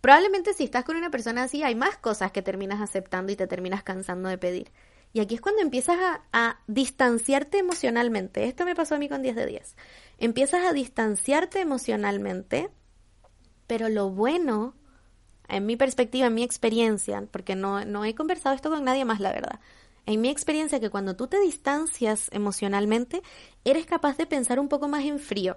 [0.00, 3.46] Probablemente si estás con una persona así, hay más cosas que terminas aceptando y te
[3.46, 4.72] terminas cansando de pedir.
[5.12, 8.46] Y aquí es cuando empiezas a, a, distanciarte emocionalmente.
[8.46, 9.76] Esto me pasó a mí con 10 de 10.
[10.18, 12.70] Empiezas a distanciarte emocionalmente,
[13.66, 14.74] pero lo bueno,
[15.48, 19.20] en mi perspectiva, en mi experiencia, porque no, no he conversado esto con nadie más,
[19.20, 19.60] la verdad,
[20.06, 23.22] en mi experiencia que cuando tú te distancias emocionalmente,
[23.64, 25.56] eres capaz de pensar un poco más en frío.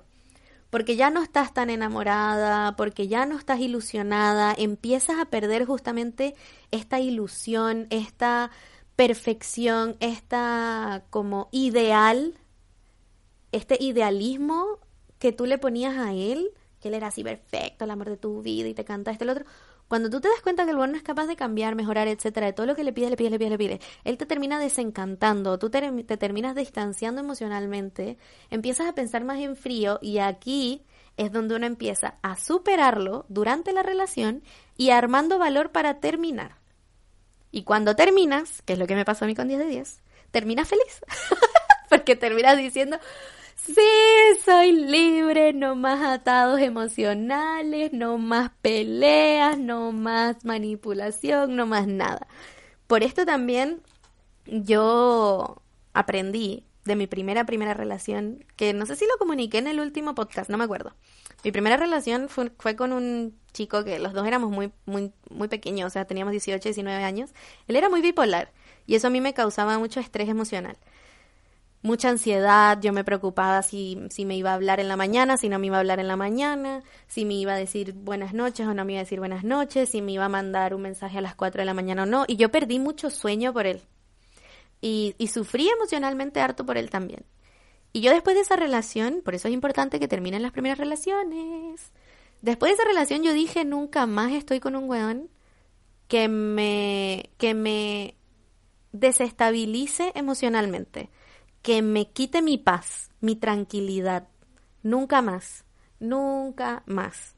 [0.70, 6.36] Porque ya no estás tan enamorada, porque ya no estás ilusionada, empiezas a perder justamente
[6.72, 8.52] esta ilusión, esta
[8.98, 12.34] perfección, esta como ideal,
[13.52, 14.80] este idealismo
[15.20, 18.42] que tú le ponías a él, que él era así perfecto, el amor de tu
[18.42, 19.46] vida y te canta este el otro.
[19.88, 22.48] Cuando tú te das cuenta que el bueno no es capaz de cambiar, mejorar, etcétera,
[22.48, 24.60] de todo lo que le pides, le pides, le pides, le pides, él te termina
[24.60, 25.82] desencantando, tú te,
[26.18, 28.18] terminas distanciando emocionalmente,
[28.50, 30.84] empiezas a pensar más en frío y aquí
[31.16, 34.44] es donde uno empieza a superarlo durante la relación
[34.76, 36.58] y armando valor para terminar.
[37.50, 40.02] Y cuando terminas, que es lo que me pasó a mí con 10 de 10,
[40.32, 41.02] terminas feliz.
[41.90, 43.00] Porque terminas diciendo,
[43.68, 43.82] Sí,
[44.46, 52.28] soy libre, no más atados emocionales, no más peleas, no más manipulación, no más nada.
[52.88, 53.82] Por esto también
[54.46, 55.62] yo
[55.94, 60.16] aprendí de mi primera primera relación, que no sé si lo comuniqué en el último
[60.16, 60.96] podcast, no me acuerdo.
[61.44, 65.88] Mi primera relación fue, con un chico que los dos éramos muy muy muy pequeños,
[65.88, 67.32] o sea, teníamos 18, 19 años.
[67.68, 68.54] Él era muy bipolar
[68.86, 70.78] y eso a mí me causaba mucho estrés emocional
[71.82, 75.50] mucha ansiedad, yo me preocupaba si, si me iba a hablar en la mañana, si
[75.50, 78.68] no me iba a hablar en la mañana, si me iba a decir buenas noches
[78.68, 81.18] o no me iba a decir buenas noches, si me iba a mandar un mensaje
[81.18, 83.82] a las 4 de la mañana o no, y yo perdí mucho sueño por él.
[84.82, 87.26] Y, y sufrí emocionalmente harto por él también.
[87.94, 91.92] Y yo después de esa relación, por eso es importante que terminen las primeras relaciones.
[92.42, 95.30] Después de esa relación yo dije, nunca más estoy con un weón
[96.08, 98.16] que me, que me
[98.92, 101.10] desestabilice emocionalmente,
[101.68, 104.30] que me quite mi paz, mi tranquilidad.
[104.84, 105.66] Nunca más,
[106.00, 107.36] nunca más.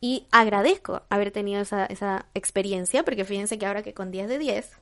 [0.00, 4.38] Y agradezco haber tenido esa, esa experiencia, porque fíjense que ahora que con 10 de
[4.40, 4.72] 10,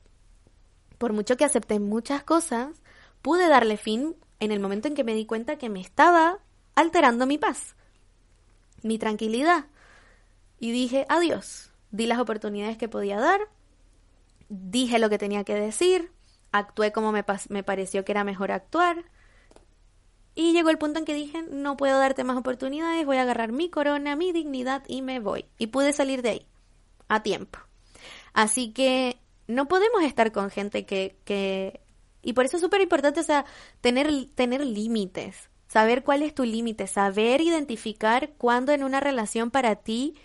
[0.97, 2.69] por mucho que acepté muchas cosas,
[3.21, 6.39] pude darle fin en el momento en que me di cuenta que me estaba
[6.73, 7.75] alterando mi paz,
[8.81, 9.67] mi tranquilidad.
[10.59, 13.39] Y dije, adiós, di las oportunidades que podía dar,
[14.49, 16.11] dije lo que tenía que decir,
[16.51, 19.05] actué como me, me pareció que era mejor actuar.
[20.35, 23.51] Y llegó el punto en que dije, no puedo darte más oportunidades, voy a agarrar
[23.51, 25.45] mi corona, mi dignidad y me voy.
[25.57, 26.47] Y pude salir de ahí,
[27.07, 27.59] a tiempo.
[28.33, 31.17] Así que no podemos estar con gente que...
[31.25, 31.81] que...
[32.21, 33.45] Y por eso es súper importante, o sea,
[33.79, 39.75] tener, tener límites, saber cuál es tu límite, saber identificar cuándo en una relación para
[39.77, 40.15] ti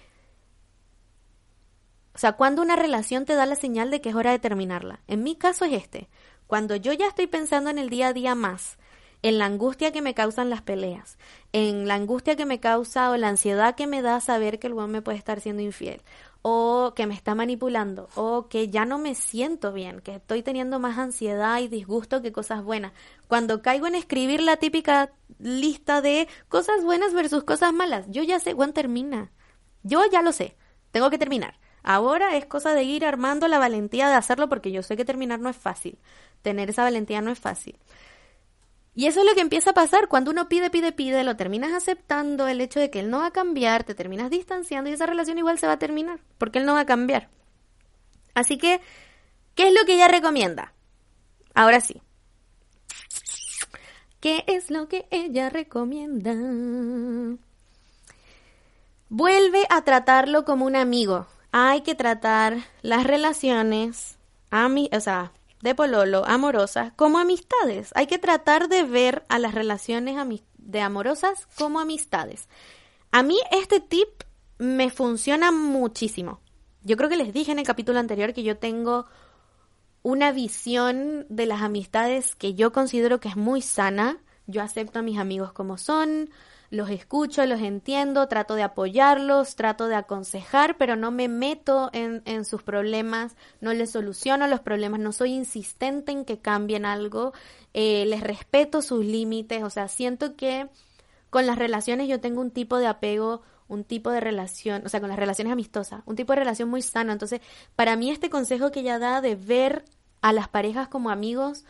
[2.14, 5.00] o sea, cuando una relación te da la señal de que es hora de terminarla.
[5.09, 6.09] En mi caso es este.
[6.46, 8.79] Cuando yo ya estoy pensando en el día a día más,
[9.22, 11.18] en la angustia que me causan las peleas,
[11.53, 14.74] en la angustia que me causa o la ansiedad que me da saber que el
[14.74, 16.03] buen me puede estar siendo infiel,
[16.42, 20.79] o que me está manipulando, o que ya no me siento bien, que estoy teniendo
[20.79, 22.92] más ansiedad y disgusto que cosas buenas.
[23.27, 28.38] Cuando caigo en escribir la típica lista de cosas buenas versus cosas malas, yo ya
[28.40, 29.33] sé, Juan termina.
[29.83, 30.55] Yo ya lo sé,
[30.90, 31.59] tengo que terminar.
[31.85, 35.38] Ahora es cosa de ir armando la valentía de hacerlo porque yo sé que terminar
[35.38, 35.99] no es fácil.
[36.40, 37.77] Tener esa valentía no es fácil.
[38.94, 41.73] Y eso es lo que empieza a pasar cuando uno pide, pide, pide, lo terminas
[41.75, 45.05] aceptando el hecho de que él no va a cambiar, te terminas distanciando y esa
[45.05, 47.29] relación igual se va a terminar porque él no va a cambiar.
[48.35, 48.81] Así que,
[49.55, 50.73] ¿qué es lo que ella recomienda?
[51.55, 52.01] Ahora sí.
[54.20, 56.35] ¿Qué es lo que ella recomienda?
[59.11, 64.18] Vuelve a tratarlo como un amigo hay que tratar las relaciones,
[64.50, 67.92] o sea, de pololo, amorosas, como amistades.
[67.94, 70.16] Hay que tratar de ver a las relaciones
[70.58, 72.48] de amorosas como amistades.
[73.12, 74.08] A mí este tip
[74.58, 76.40] me funciona muchísimo.
[76.82, 79.06] Yo creo que les dije en el capítulo anterior que yo tengo
[80.02, 84.18] una visión de las amistades que yo considero que es muy sana.
[84.48, 86.30] Yo acepto a mis amigos como son,
[86.70, 92.22] los escucho, los entiendo, trato de apoyarlos, trato de aconsejar, pero no me meto en,
[92.24, 97.33] en, sus problemas, no les soluciono los problemas, no soy insistente en que cambien algo,
[97.72, 100.68] eh, les respeto sus límites, o sea, siento que
[101.31, 105.00] con las relaciones yo tengo un tipo de apego, un tipo de relación, o sea,
[105.00, 107.12] con las relaciones amistosas, un tipo de relación muy sana.
[107.12, 107.40] Entonces,
[107.77, 109.85] para mí este consejo que ella da de ver
[110.20, 111.64] a las parejas como amigos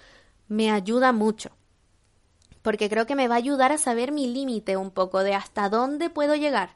[0.49, 1.51] me ayuda mucho
[2.65, 5.69] porque creo que me va a ayudar a saber mi límite un poco de hasta
[5.69, 6.71] dónde puedo llegar,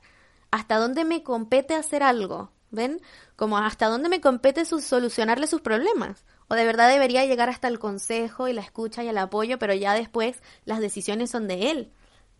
[0.50, 3.00] hasta dónde me compete hacer algo, ¿ven?
[3.36, 6.26] Como hasta dónde me compete solucionarle sus problemas.
[6.48, 9.72] O de verdad debería llegar hasta el consejo y la escucha y el apoyo, pero
[9.72, 11.90] ya después las decisiones son de él.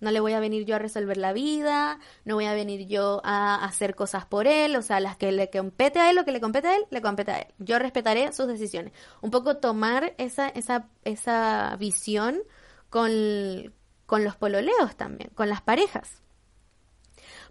[0.01, 3.23] No le voy a venir yo a resolver la vida, no voy a venir yo
[3.25, 6.33] a hacer cosas por él, o sea, las que le compete a él, lo que
[6.33, 7.47] le compete a él, le compete a él.
[7.59, 8.93] Yo respetaré sus decisiones.
[9.23, 12.43] Un poco tomar esa, esa, esa visión
[12.90, 13.74] con,
[14.07, 16.22] con los pololeos también, con las parejas.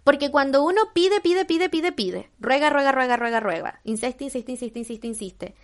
[0.04, 4.52] Porque cuando uno pide, pide, pide, pide, pide, ruega, ruega, ruega, ruega, ruega, insiste, insiste,
[4.52, 5.54] insiste, insiste, insiste,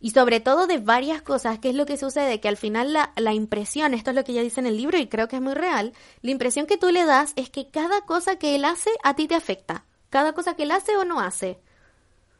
[0.00, 2.40] y sobre todo de varias cosas, ¿qué es lo que sucede?
[2.40, 4.96] Que al final la, la, impresión, esto es lo que ella dice en el libro
[4.96, 8.02] y creo que es muy real, la impresión que tú le das es que cada
[8.02, 9.84] cosa que él hace a ti te afecta.
[10.10, 11.58] Cada cosa que él hace o no hace.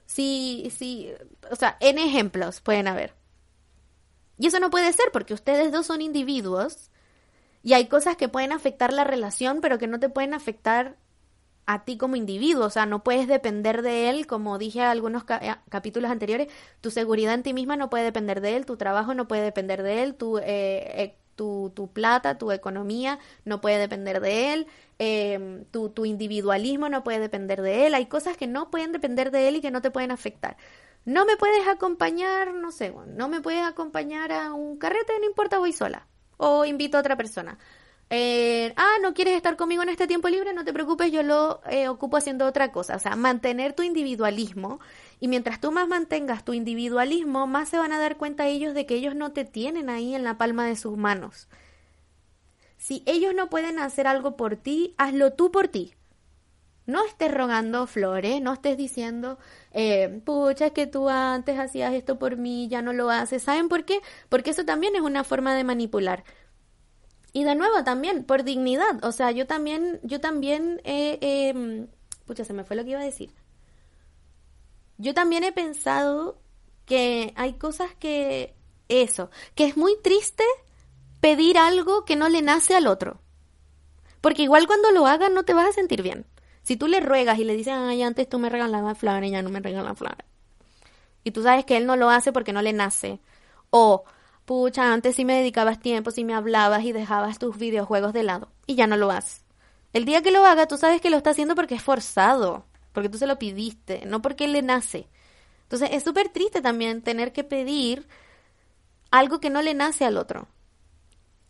[0.07, 1.11] Sí, sí,
[1.51, 3.15] o sea, en ejemplos pueden haber.
[4.39, 6.91] Y eso no puede ser porque ustedes dos son individuos
[7.63, 10.97] y hay cosas que pueden afectar la relación, pero que no te pueden afectar
[11.67, 12.65] a ti como individuo.
[12.67, 16.49] O sea, no puedes depender de él, como dije en algunos eh, capítulos anteriores,
[16.81, 19.83] tu seguridad en ti misma no puede depender de él, tu trabajo no puede depender
[19.83, 24.67] de él, tu, eh, eh, tu, tu, plata, tu economía no puede depender de él,
[24.99, 27.95] em, tu, tu individualismo no puede depender de él.
[27.95, 30.57] Hay cosas que no pueden depender de él y que no te pueden afectar.
[31.09, 35.59] No me puedes acompañar, no sé, no me puedes acompañar a un carrete, no importa,
[35.59, 36.07] voy sola.
[36.37, 37.59] O invito a otra persona.
[38.11, 41.63] Eh, ah, no quieres estar conmigo en este tiempo libre, no te preocupes, yo lo
[41.71, 42.95] eh, ocupo haciendo otra cosa.
[42.97, 44.81] O sea, mantener tu individualismo.
[45.19, 48.85] Y mientras tú más mantengas tu individualismo, más se van a dar cuenta ellos de
[48.85, 51.49] que ellos no te tienen ahí en la palma de sus manos.
[52.77, 55.95] Si ellos no pueden hacer algo por ti, hazlo tú por ti.
[56.89, 59.39] No estés rogando flores, no estés diciendo,
[59.73, 63.43] eh, pucha, es que tú antes hacías esto por mí, ya no lo haces.
[63.43, 64.01] ¿Saben por qué?
[64.31, 66.25] Porque eso también es una forma de manipular.
[67.35, 69.05] Y de nuevo también, por dignidad.
[69.05, 71.87] O sea, yo también, yo también, eh,
[72.25, 73.35] pucha, se me fue lo que iba a decir.
[74.97, 76.41] Yo también he pensado
[76.87, 78.55] que hay cosas que
[78.89, 80.45] eso, que es muy triste
[81.21, 83.21] pedir algo que no le nace al otro.
[84.23, 86.25] Porque igual cuando lo hagas no te vas a sentir bien.
[86.69, 89.41] Si tú le ruegas y le dices, ay, antes tú me regalabas flores y ya
[89.41, 90.27] no me regalas flores.
[91.25, 93.21] Y tú sabes que él no lo hace porque no le nace.
[93.71, 94.05] O,
[94.45, 98.51] pucha, antes sí me dedicabas tiempo, sí me hablabas y dejabas tus videojuegos de lado.
[98.67, 99.47] Y ya no lo haces.
[99.95, 102.67] El día que lo haga, tú sabes que lo está haciendo porque es forzado.
[102.93, 105.09] Porque tú se lo pidiste, no porque le nace.
[105.63, 108.07] Entonces es súper triste también tener que pedir
[109.11, 110.49] algo que no le nace al otro.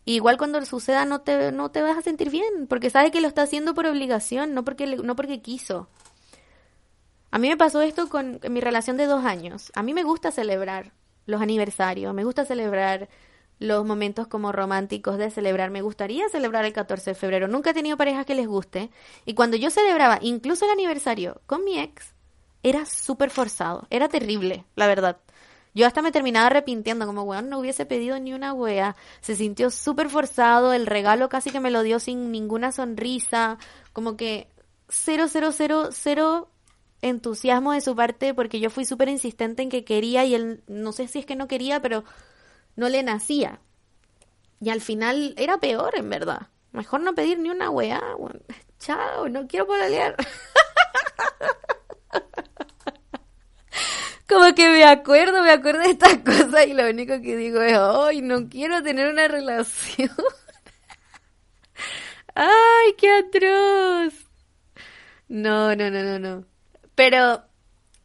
[0.05, 3.27] Igual cuando suceda no te, no te vas a sentir bien, porque sabe que lo
[3.27, 5.87] está haciendo por obligación, no porque, no porque quiso.
[7.31, 9.71] A mí me pasó esto con mi relación de dos años.
[9.75, 10.93] A mí me gusta celebrar
[11.25, 13.07] los aniversarios, me gusta celebrar
[13.59, 15.69] los momentos como románticos de celebrar.
[15.69, 17.47] Me gustaría celebrar el 14 de febrero.
[17.47, 18.89] Nunca he tenido parejas que les guste.
[19.25, 22.13] Y cuando yo celebraba incluso el aniversario con mi ex,
[22.63, 23.85] era súper forzado.
[23.89, 25.17] Era terrible, la verdad.
[25.73, 28.95] Yo hasta me terminaba arrepintiendo, como, weón, no hubiese pedido ni una wea.
[29.21, 33.57] Se sintió súper forzado, el regalo casi que me lo dio sin ninguna sonrisa,
[33.93, 34.47] como que
[34.89, 36.49] cero, cero, cero, cero
[37.01, 40.91] entusiasmo de su parte porque yo fui súper insistente en que quería y él, no
[40.91, 42.03] sé si es que no quería, pero
[42.75, 43.59] no le nacía.
[44.59, 46.47] Y al final era peor, en verdad.
[46.71, 48.01] Mejor no pedir ni una weá.
[48.79, 50.15] chao, no quiero leer
[54.39, 57.77] Como que me acuerdo, me acuerdo de estas cosas y lo único que digo es,
[57.77, 60.09] ay, no quiero tener una relación.
[62.35, 64.13] ay, qué atroz.
[65.27, 66.45] No, no, no, no, no.
[66.95, 67.43] Pero,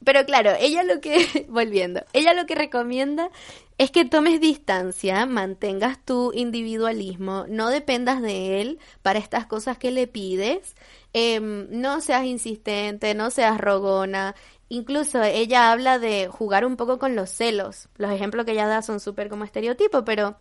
[0.02, 3.30] pero claro, ella lo que, volviendo, ella lo que recomienda
[3.78, 9.90] es que tomes distancia, mantengas tu individualismo, no dependas de él para estas cosas que
[9.90, 10.74] le pides,
[11.12, 14.34] em, no seas insistente, no seas rogona.
[14.68, 17.88] Incluso ella habla de jugar un poco con los celos.
[17.96, 20.36] Los ejemplos que ella da son súper como estereotipo, pero,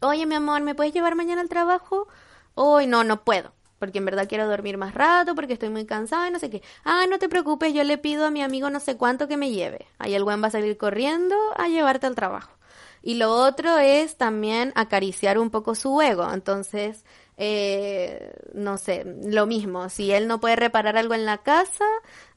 [0.00, 2.08] oye mi amor, ¿me puedes llevar mañana al trabajo?
[2.54, 3.52] Hoy no, no puedo
[3.84, 6.62] porque en verdad quiero dormir más rato, porque estoy muy cansada y no sé qué.
[6.84, 9.50] Ah, no te preocupes, yo le pido a mi amigo no sé cuánto que me
[9.50, 9.86] lleve.
[9.98, 12.50] Ahí el buen va a salir corriendo a llevarte al trabajo.
[13.02, 16.26] Y lo otro es también acariciar un poco su ego.
[16.32, 17.04] Entonces,
[17.36, 19.90] eh, no sé, lo mismo.
[19.90, 21.84] Si él no puede reparar algo en la casa,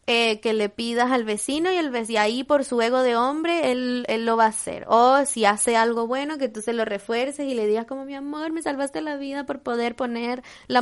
[0.08, 3.72] eh, que le pidas al vecino y el vecino ahí por su ego de hombre
[3.72, 4.86] él, él lo va a hacer.
[4.88, 8.16] O si hace algo bueno que tú se lo refuerces y le digas como mi
[8.16, 10.80] amor, me salvaste la vida por poder poner la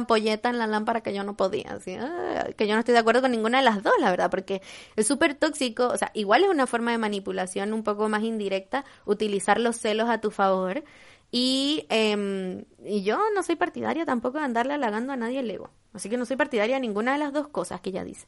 [0.49, 1.71] en la lámpara que yo no podía.
[1.71, 4.29] Así, ah, que yo no estoy de acuerdo con ninguna de las dos, la verdad,
[4.29, 4.61] porque
[4.95, 5.87] es súper tóxico.
[5.87, 10.09] O sea, igual es una forma de manipulación un poco más indirecta utilizar los celos
[10.09, 10.83] a tu favor.
[11.31, 15.69] Y, eh, y yo no soy partidaria tampoco de andarle halagando a nadie el ego.
[15.95, 18.27] Así que no soy partidaria de ninguna de las dos cosas que ella dice.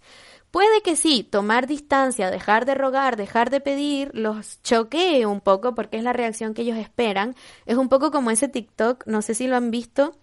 [0.52, 5.76] Puede que sí, tomar distancia, dejar de rogar, dejar de pedir, los choquee un poco
[5.76, 7.36] porque es la reacción que ellos esperan.
[7.66, 10.18] Es un poco como ese TikTok, no sé si lo han visto,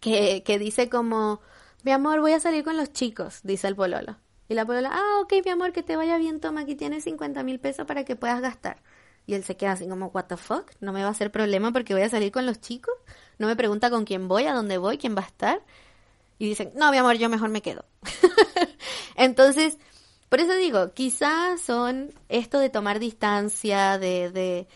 [0.00, 1.40] que, que dice como,
[1.84, 4.16] mi amor, voy a salir con los chicos, dice el pololo.
[4.48, 7.44] Y la polola, ah, ok, mi amor, que te vaya bien, toma, aquí tienes 50
[7.44, 8.82] mil pesos para que puedas gastar.
[9.26, 11.72] Y él se queda así como, what the fuck, no me va a hacer problema
[11.72, 12.94] porque voy a salir con los chicos.
[13.38, 15.62] No me pregunta con quién voy, a dónde voy, quién va a estar
[16.38, 17.84] y dicen, no, mi amor, yo mejor me quedo.
[19.16, 19.78] Entonces,
[20.28, 24.66] por eso digo, quizás son esto de tomar distancia, de, de,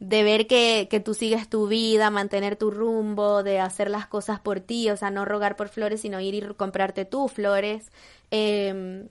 [0.00, 4.40] de ver que, que, tú sigues tu vida, mantener tu rumbo, de hacer las cosas
[4.40, 7.90] por ti, o sea, no rogar por flores, sino ir y comprarte tú flores.
[8.30, 9.08] Eh,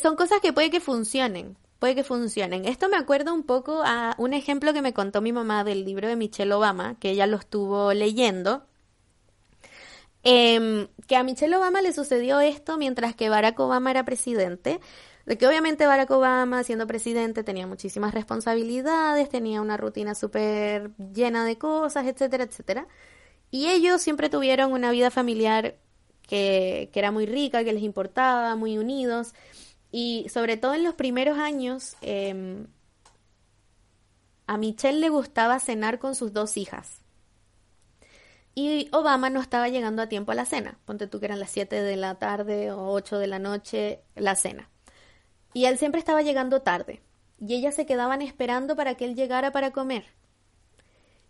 [0.00, 2.64] son cosas que puede que funcionen, puede que funcionen.
[2.66, 6.08] Esto me acuerda un poco a un ejemplo que me contó mi mamá del libro
[6.08, 8.66] de Michelle Obama, que ella lo estuvo leyendo
[10.24, 14.80] Em, que a Michelle Obama le sucedió esto mientras que Barack Obama era presidente,
[15.26, 21.44] de que obviamente Barack Obama, siendo presidente, tenía muchísimas responsabilidades, tenía una rutina súper llena
[21.44, 22.88] de cosas, etcétera, etcétera.
[23.50, 25.76] Y ellos siempre tuvieron una vida familiar
[26.26, 29.34] que, que era muy rica, que les importaba, muy unidos.
[29.96, 32.66] Y sobre todo en los primeros años, em,
[34.48, 37.00] a Michelle le gustaba cenar con sus dos hijas.
[38.56, 40.80] Y Obama no estaba llegando a tiempo a la cena.
[40.84, 44.34] Ponte tú que eran las 7 de la tarde o 8 de la noche la
[44.34, 44.68] cena.
[45.52, 47.00] Y él siempre estaba llegando tarde.
[47.38, 50.06] Y ellas se quedaban esperando para que él llegara para comer.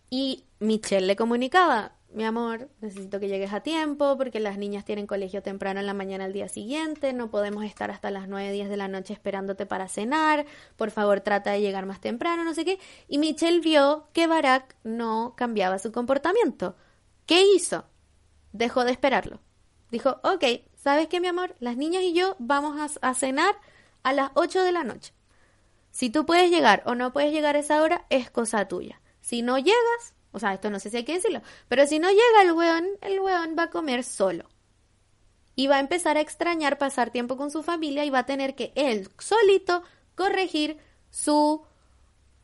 [0.08, 5.06] Y Michelle le comunicaba, mi amor, necesito que llegues a tiempo porque las niñas tienen
[5.06, 8.68] colegio temprano en la mañana al día siguiente, no podemos estar hasta las 9, 10
[8.68, 10.46] de la noche esperándote para cenar,
[10.76, 12.78] por favor trata de llegar más temprano, no sé qué.
[13.08, 16.76] Y Michelle vio que Barack no cambiaba su comportamiento.
[17.26, 17.84] ¿Qué hizo?
[18.52, 19.40] Dejó de esperarlo.
[19.90, 20.44] Dijo, ok,
[20.76, 21.54] ¿sabes qué, mi amor?
[21.58, 23.54] Las niñas y yo vamos a, cenar
[24.02, 25.14] a las 8 de la noche.
[25.90, 29.00] Si tú puedes llegar o no puedes llegar a esa hora, es cosa tuya.
[29.20, 32.10] Si no llegas, o sea, esto no sé si hay que decirlo, pero si no
[32.10, 34.44] llega el weón, el weón va a comer solo.
[35.56, 38.56] Y va a empezar a extrañar pasar tiempo con su familia y va a tener
[38.56, 39.84] que él solito
[40.16, 40.78] corregir
[41.10, 41.62] su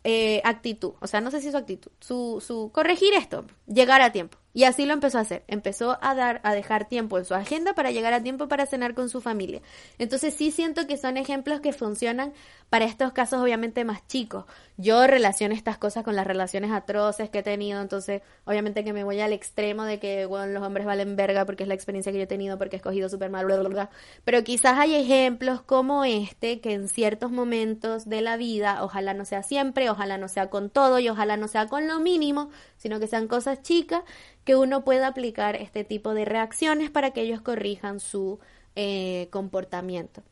[0.04, 0.92] eh, actitud.
[1.00, 4.38] O sea, no sé si su actitud, su, su corregir esto, llegar a tiempo.
[4.52, 5.44] Y así lo empezó a hacer.
[5.46, 8.94] Empezó a dar, a dejar tiempo en su agenda para llegar a tiempo para cenar
[8.94, 9.62] con su familia.
[9.98, 12.32] Entonces sí siento que son ejemplos que funcionan
[12.68, 14.44] para estos casos obviamente más chicos.
[14.76, 19.04] Yo relaciono estas cosas con las relaciones atroces que he tenido, entonces obviamente que me
[19.04, 22.18] voy al extremo de que bueno, los hombres valen verga porque es la experiencia que
[22.18, 23.90] yo he tenido, porque he escogido súper mal, bla, bla, bla.
[24.24, 29.24] Pero quizás hay ejemplos como este que en ciertos momentos de la vida, ojalá no
[29.24, 32.98] sea siempre, ojalá no sea con todo y ojalá no sea con lo mínimo, sino
[32.98, 34.02] que sean cosas chicas
[34.44, 38.38] que uno pueda aplicar este tipo de reacciones para que ellos corrijan su
[38.76, 40.22] eh, comportamiento.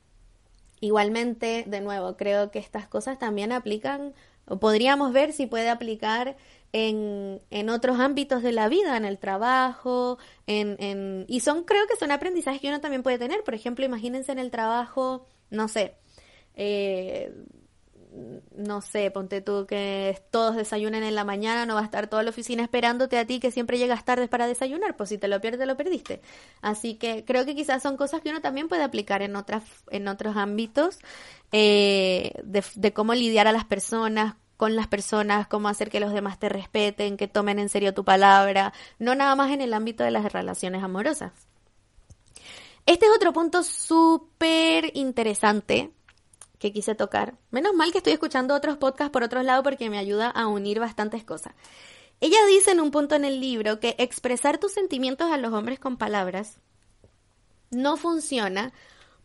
[0.81, 4.15] Igualmente, de nuevo, creo que estas cosas también aplican,
[4.47, 6.37] o podríamos ver si puede aplicar
[6.73, 11.87] en, en otros ámbitos de la vida, en el trabajo, en, en, y son, creo
[11.87, 13.43] que son aprendizajes que uno también puede tener.
[13.43, 15.97] Por ejemplo, imagínense en el trabajo, no sé,
[16.55, 17.33] eh,
[18.57, 22.23] no sé, ponte tú que todos desayunen en la mañana, no va a estar toda
[22.23, 25.41] la oficina esperándote a ti que siempre llegas tarde para desayunar, pues si te lo
[25.41, 26.21] pierdes, lo perdiste.
[26.61, 30.09] Así que creo que quizás son cosas que uno también puede aplicar en otras, en
[30.09, 30.99] otros ámbitos,
[31.53, 36.13] eh, de, de cómo lidiar a las personas, con las personas, cómo hacer que los
[36.13, 40.03] demás te respeten, que tomen en serio tu palabra, no nada más en el ámbito
[40.03, 41.33] de las relaciones amorosas.
[42.87, 45.93] Este es otro punto súper interesante
[46.59, 47.37] que quise tocar.
[47.51, 50.81] Menos mal que estoy escuchando otros podcasts por otro lado porque me ayuda a unir
[50.81, 51.55] bastantes cosas.
[52.21, 55.79] Ella dice en un punto en el libro que expresar tus sentimientos a los hombres
[55.79, 56.59] con palabras
[57.71, 58.73] no funciona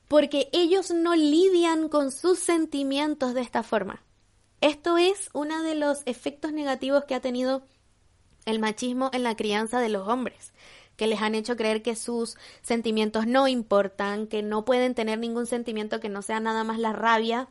[0.08, 4.04] porque ellos no lidian con sus sentimientos de esta forma.
[4.62, 7.66] Esto es uno de los efectos negativos que ha tenido
[8.46, 10.54] el machismo en la crianza de los hombres
[10.96, 15.46] que les han hecho creer que sus sentimientos no importan, que no pueden tener ningún
[15.46, 17.48] sentimiento que no sea nada más la rabia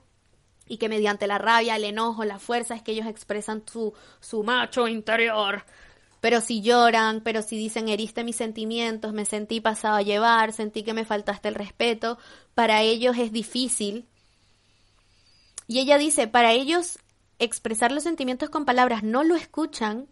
[0.69, 4.43] y que mediante la rabia, el enojo, la fuerza es que ellos expresan su, su
[4.43, 5.65] macho interior.
[6.21, 10.85] Pero si lloran, pero si dicen heriste mis sentimientos, me sentí pasado a llevar, sentí
[10.85, 12.17] que me faltaste el respeto,
[12.55, 14.07] para ellos es difícil.
[15.67, 17.01] Y ella dice, para ellos
[17.41, 20.07] expresar los sentimientos con palabras no lo escuchan,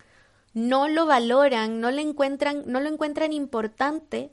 [0.53, 4.31] no lo valoran, no le encuentran, no lo encuentran importante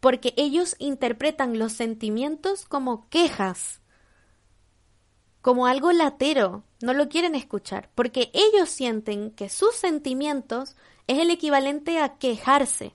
[0.00, 3.80] porque ellos interpretan los sentimientos como quejas,
[5.40, 11.30] como algo latero, no lo quieren escuchar, porque ellos sienten que sus sentimientos es el
[11.30, 12.94] equivalente a quejarse.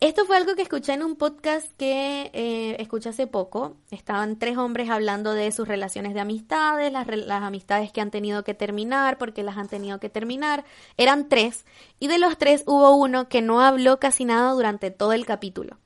[0.00, 3.76] Esto fue algo que escuché en un podcast que eh, escuché hace poco.
[3.90, 8.42] Estaban tres hombres hablando de sus relaciones de amistades, las, las, amistades que han tenido
[8.42, 10.64] que terminar, porque las han tenido que terminar.
[10.96, 11.66] Eran tres,
[11.98, 15.76] y de los tres hubo uno que no habló casi nada durante todo el capítulo.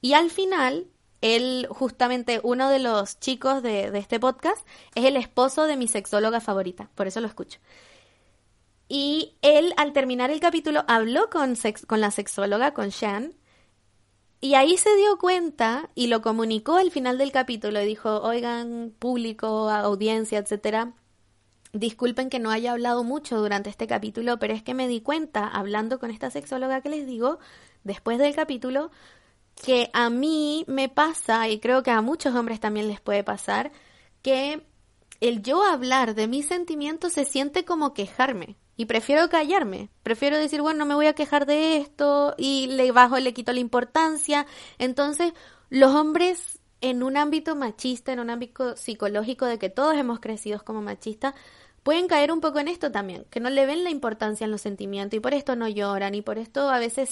[0.00, 0.88] Y al final,
[1.20, 6.40] él, justamente uno de los chicos de, este podcast, es el esposo de mi sexóloga
[6.40, 7.60] favorita, por eso lo escucho.
[8.88, 11.56] Y él, al terminar el capítulo, habló con,
[11.86, 13.34] con la sexóloga, con Shan,
[14.42, 18.92] y ahí se dio cuenta y lo comunicó al final del capítulo y dijo, oigan,
[18.98, 20.94] público, audiencia, etcétera,
[21.72, 25.46] disculpen que no haya hablado mucho durante este capítulo, pero es que me di cuenta,
[25.46, 27.38] hablando con esta sexóloga que les digo,
[27.84, 28.90] después del capítulo,
[29.64, 33.70] que a mí me pasa, y creo que a muchos hombres también les puede pasar,
[34.22, 34.66] que
[35.20, 38.56] el yo hablar de mis sentimientos se siente como quejarme.
[38.82, 42.90] Y prefiero callarme, prefiero decir, bueno, no me voy a quejar de esto y le
[42.90, 44.44] bajo, le quito la importancia.
[44.76, 45.34] Entonces,
[45.70, 50.60] los hombres en un ámbito machista, en un ámbito psicológico de que todos hemos crecido
[50.64, 51.36] como machistas,
[51.84, 54.62] pueden caer un poco en esto también, que no le ven la importancia en los
[54.62, 57.08] sentimientos y por esto no lloran y por esto a veces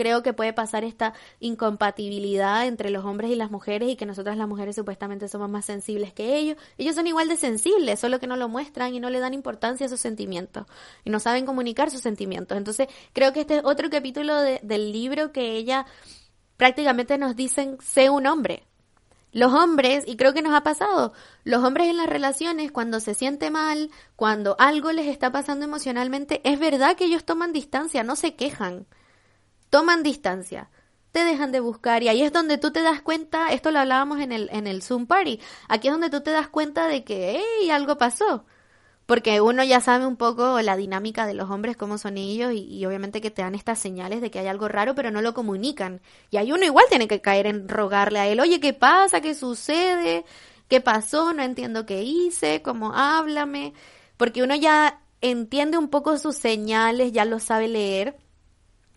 [0.00, 4.38] creo que puede pasar esta incompatibilidad entre los hombres y las mujeres y que nosotras
[4.38, 6.56] las mujeres supuestamente somos más sensibles que ellos.
[6.78, 9.84] Ellos son igual de sensibles, solo que no lo muestran y no le dan importancia
[9.84, 10.64] a sus sentimientos
[11.04, 12.56] y no saben comunicar sus sentimientos.
[12.56, 15.84] Entonces creo que este es otro capítulo del libro que ella
[16.56, 18.62] prácticamente nos dicen, sé un hombre,
[19.32, 21.12] los hombres, y creo que nos ha pasado,
[21.44, 26.40] los hombres en las relaciones, cuando se siente mal, cuando algo les está pasando emocionalmente,
[26.44, 28.86] es verdad que ellos toman distancia, no se quejan
[29.70, 30.68] toman distancia,
[31.12, 34.20] te dejan de buscar y ahí es donde tú te das cuenta, esto lo hablábamos
[34.20, 37.40] en el, en el Zoom Party, aquí es donde tú te das cuenta de que,
[37.40, 38.44] hey, algo pasó.
[39.06, 42.58] Porque uno ya sabe un poco la dinámica de los hombres, cómo son ellos, y,
[42.60, 45.34] y, obviamente que te dan estas señales de que hay algo raro, pero no lo
[45.34, 46.00] comunican.
[46.30, 49.20] Y ahí uno igual tiene que caer en rogarle a él, oye, ¿qué pasa?
[49.20, 50.24] ¿Qué sucede?
[50.68, 51.32] ¿Qué pasó?
[51.34, 53.74] No entiendo qué hice, cómo háblame,
[54.16, 58.16] porque uno ya entiende un poco sus señales, ya lo sabe leer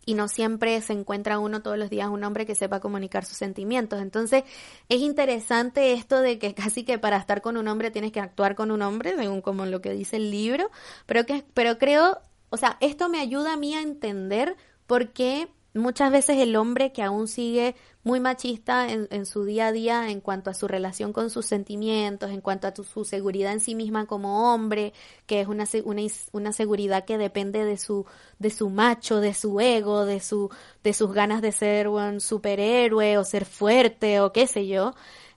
[0.05, 3.37] y no siempre se encuentra uno todos los días un hombre que sepa comunicar sus
[3.37, 4.01] sentimientos.
[4.01, 4.43] Entonces
[4.89, 8.55] es interesante esto de que casi que para estar con un hombre tienes que actuar
[8.55, 10.69] con un hombre, según como lo que dice el libro,
[11.05, 14.55] pero, que, pero creo, o sea, esto me ayuda a mí a entender
[14.87, 19.71] por qué muchas veces el hombre que aún sigue muy machista en, su día a
[19.71, 23.61] día en cuanto a su relación con sus sentimientos, en cuanto a su seguridad en
[23.61, 24.93] sí misma como hombre,
[25.25, 26.01] que es una, una,
[26.33, 28.05] una, seguridad que depende de su,
[28.39, 30.49] de su macho, de su ego, de, su,
[30.83, 34.93] de sus ganas de ser un superhéroe o ser fuerte o qué sé yo.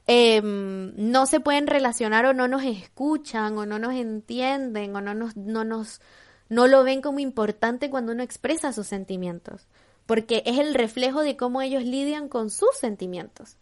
[0.09, 5.15] Em, no se pueden relacionar o no nos escuchan o no nos entienden o no
[5.15, 6.01] nos, no nos,
[6.49, 9.67] no lo ven como importante cuando uno expresa sus sentimientos
[10.07, 13.57] porque es el reflejo de cómo ellos lidian con sus sentimientos.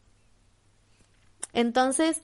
[1.53, 2.23] Entonces,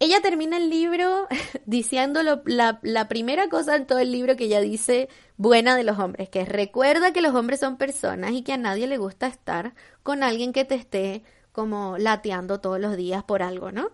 [0.00, 1.28] ella termina el libro
[1.66, 5.98] diciendo la, la, primera cosa en todo el libro que ella dice buena de los
[5.98, 9.26] hombres, que es recuerda que los hombres son personas y que a nadie le gusta
[9.26, 11.22] estar con alguien que te esté
[11.52, 13.90] como lateando todos los días por algo, ¿no?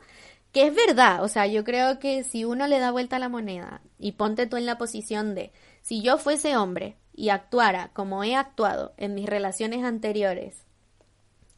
[0.53, 3.29] Que es verdad, o sea, yo creo que si uno le da vuelta a la
[3.29, 8.25] moneda y ponte tú en la posición de, si yo fuese hombre, y actuara como
[8.25, 10.65] he actuado en mis relaciones anteriores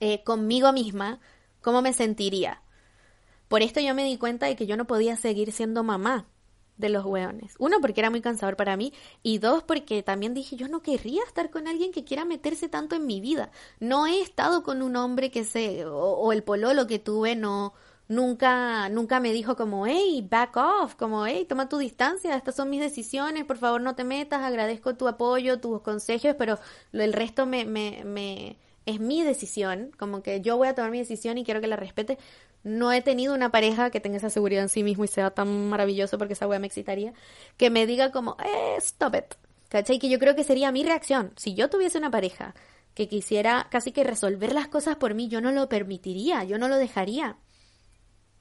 [0.01, 1.21] eh, conmigo misma,
[1.61, 2.63] ¿cómo me sentiría?
[3.47, 6.27] Por esto yo me di cuenta de que yo no podía seguir siendo mamá
[6.79, 7.55] de los hueones.
[7.61, 8.93] Uno, porque era muy cansador para mí.
[9.23, 12.97] Y dos, porque también dije, yo no querría estar con alguien que quiera meterse tanto
[12.97, 13.53] en mi vida.
[13.79, 17.73] No he estado con un hombre que se, o, o el pololo que tuve, no,
[18.13, 22.71] nunca, nunca me dijo como, hey, back off, como, hey, toma tu distancia, estas son
[22.71, 26.59] mis decisiones, por favor no te metas, agradezco tu apoyo, tus consejos, pero
[26.93, 28.57] el resto me, me, me,
[28.87, 31.77] es mi decisión, como que yo voy a tomar mi decisión y quiero que la
[31.77, 32.19] respete.
[32.65, 35.69] No he tenido una pareja que tenga esa seguridad en sí mismo y sea tan
[35.69, 37.13] maravilloso porque esa wea me excitaría,
[37.57, 39.35] que me diga como, eh, stop it,
[39.69, 39.99] ¿cachai?
[39.99, 41.33] Que yo creo que sería mi reacción.
[41.37, 42.55] Si yo tuviese una pareja
[42.95, 46.69] que quisiera casi que resolver las cosas por mí, yo no lo permitiría, yo no
[46.69, 47.39] lo dejaría.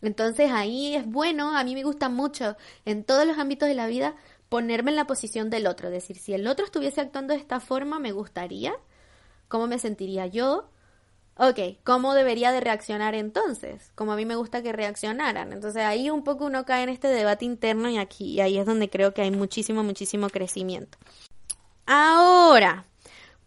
[0.02, 3.88] Entonces ahí es bueno, a mí me gusta mucho en todos los ámbitos de la
[3.88, 4.16] vida
[4.50, 7.60] ponerme en la posición del otro, es decir, si el otro estuviese actuando de esta
[7.60, 8.74] forma, me gustaría,
[9.48, 10.70] ¿cómo me sentiría yo?
[11.38, 13.92] Ok, ¿cómo debería de reaccionar entonces?
[13.96, 15.54] Como a mí me gusta que reaccionaran.
[15.54, 18.66] Entonces ahí un poco uno cae en este debate interno y aquí y ahí es
[18.66, 20.98] donde creo que hay muchísimo, muchísimo crecimiento.
[21.86, 22.86] Ahora,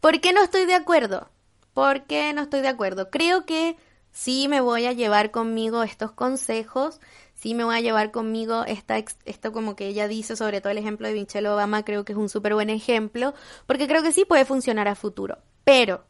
[0.00, 1.28] ¿por qué no estoy de acuerdo?
[1.74, 3.10] ¿Por qué no estoy de acuerdo?
[3.10, 3.76] Creo que
[4.14, 7.00] sí me voy a llevar conmigo estos consejos,
[7.34, 10.78] sí me voy a llevar conmigo esta, esto como que ella dice, sobre todo el
[10.78, 13.34] ejemplo de Michelle Obama, creo que es un súper buen ejemplo,
[13.66, 15.38] porque creo que sí puede funcionar a futuro.
[15.64, 16.04] Pero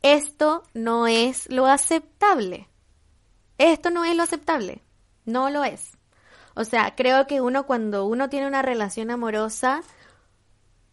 [0.00, 2.66] esto no es lo aceptable.
[3.58, 4.82] Esto no es lo aceptable.
[5.26, 5.98] No lo es.
[6.54, 9.82] O sea, creo que uno cuando uno tiene una relación amorosa,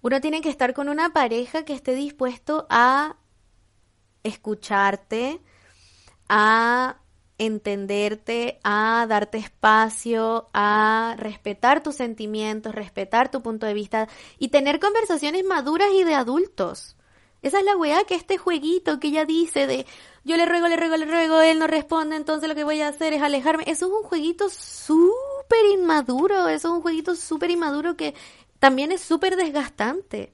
[0.01, 3.15] uno tiene que estar con una pareja que esté dispuesto a
[4.23, 5.41] escucharte,
[6.35, 6.97] a
[7.37, 14.07] entenderte, a darte espacio, a respetar tus sentimientos, respetar tu punto de vista
[14.39, 16.97] y tener conversaciones maduras y de adultos.
[17.43, 19.85] Esa es la weá que este jueguito que ella dice de
[20.23, 22.87] yo le ruego, le ruego, le ruego, él no responde, entonces lo que voy a
[22.87, 23.65] hacer es alejarme.
[23.67, 28.15] Eso es un jueguito súper inmaduro, eso es un jueguito súper inmaduro que
[28.57, 30.33] también es súper desgastante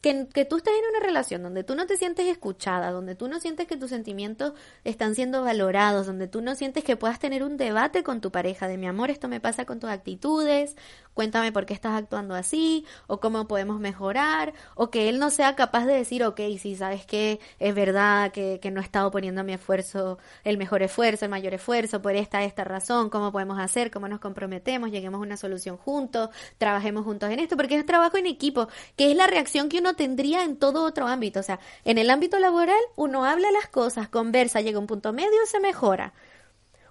[0.00, 3.28] que, que, tú estés en una relación donde tú no te sientes escuchada, donde tú
[3.28, 4.52] no sientes que tus sentimientos
[4.84, 8.68] están siendo valorados, donde tú no sientes que puedas tener un debate con tu pareja
[8.68, 10.76] de mi amor, esto me pasa con tus actitudes,
[11.16, 15.56] cuéntame por qué estás actuando así, o cómo podemos mejorar, o que él no sea
[15.56, 19.42] capaz de decir, ok, sí, sabes que es verdad que, que no he estado poniendo
[19.42, 23.90] mi esfuerzo, el mejor esfuerzo, el mayor esfuerzo por esta, esta razón, cómo podemos hacer,
[23.90, 28.18] cómo nos comprometemos, lleguemos a una solución juntos, trabajemos juntos en esto, porque es trabajo
[28.18, 31.40] en equipo, que es la reacción que uno tendría en todo otro ámbito.
[31.40, 35.46] O sea, en el ámbito laboral uno habla las cosas, conversa, llega un punto medio,
[35.46, 36.12] se mejora.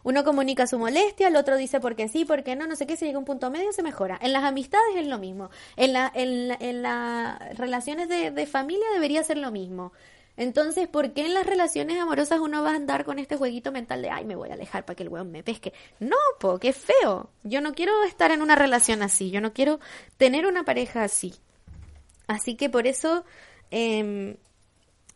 [0.05, 2.85] Uno comunica su molestia, el otro dice por qué sí, por qué no, no sé
[2.85, 4.19] qué, si llega un punto medio se mejora.
[4.21, 5.49] En las amistades es lo mismo.
[5.77, 9.93] En, la, en, en las relaciones de, de familia debería ser lo mismo.
[10.37, 14.03] Entonces, ¿por qué en las relaciones amorosas uno va a andar con este jueguito mental
[14.03, 15.73] de, ay, me voy a alejar para que el weón me pesque?
[15.99, 17.31] No, po, qué feo.
[17.41, 19.31] Yo no quiero estar en una relación así.
[19.31, 19.79] Yo no quiero
[20.17, 21.33] tener una pareja así.
[22.27, 23.25] Así que por eso
[23.71, 24.37] em,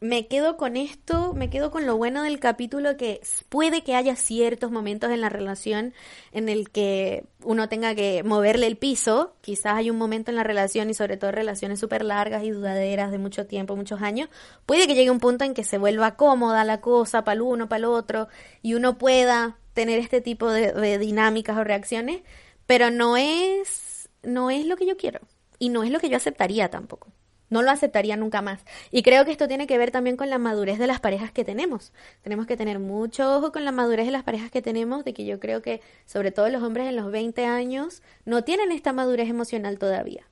[0.01, 3.19] me quedo con esto, me quedo con lo bueno del capítulo que
[3.49, 5.93] puede que haya ciertos momentos en la relación
[6.31, 10.43] en el que uno tenga que moverle el piso, quizás hay un momento en la
[10.43, 14.29] relación y sobre todo relaciones súper largas y dudaderas de mucho tiempo, muchos años,
[14.65, 17.67] puede que llegue un punto en que se vuelva cómoda la cosa para el uno,
[17.67, 18.29] para el otro
[18.61, 22.21] y uno pueda tener este tipo de, de dinámicas o reacciones,
[22.65, 25.19] pero no es, no es lo que yo quiero
[25.59, 27.11] y no es lo que yo aceptaría tampoco.
[27.49, 28.63] No lo aceptaría nunca más.
[28.91, 31.43] Y creo que esto tiene que ver también con la madurez de las parejas que
[31.43, 31.91] tenemos.
[32.21, 35.25] Tenemos que tener mucho ojo con la madurez de las parejas que tenemos, de que
[35.25, 39.29] yo creo que sobre todo los hombres en los 20 años no tienen esta madurez
[39.29, 40.27] emocional todavía.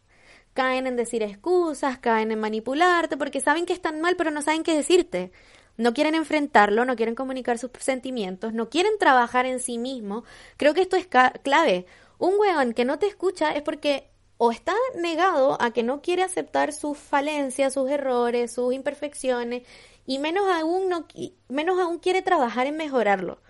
[0.53, 4.63] Caen en decir excusas, caen en manipularte, porque saben que están mal, pero no saben
[4.63, 5.31] qué decirte.
[5.77, 10.23] No quieren enfrentarlo, no quieren comunicar sus sentimientos, no quieren trabajar en sí mismo.
[10.57, 11.85] Creo que esto es clave.
[12.17, 16.23] Un weón que no te escucha es porque o está negado a que no quiere
[16.23, 19.63] aceptar sus falencias, sus errores, sus imperfecciones,
[20.05, 21.07] y menos aún, no,
[21.49, 23.41] menos aún quiere trabajar en mejorarlo.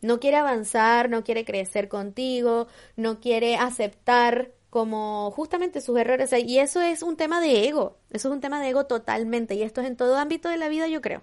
[0.00, 6.32] No quiere avanzar, no quiere crecer contigo, no quiere aceptar como justamente sus errores.
[6.32, 9.62] Y eso es un tema de ego, eso es un tema de ego totalmente, y
[9.62, 11.22] esto es en todo ámbito de la vida, yo creo.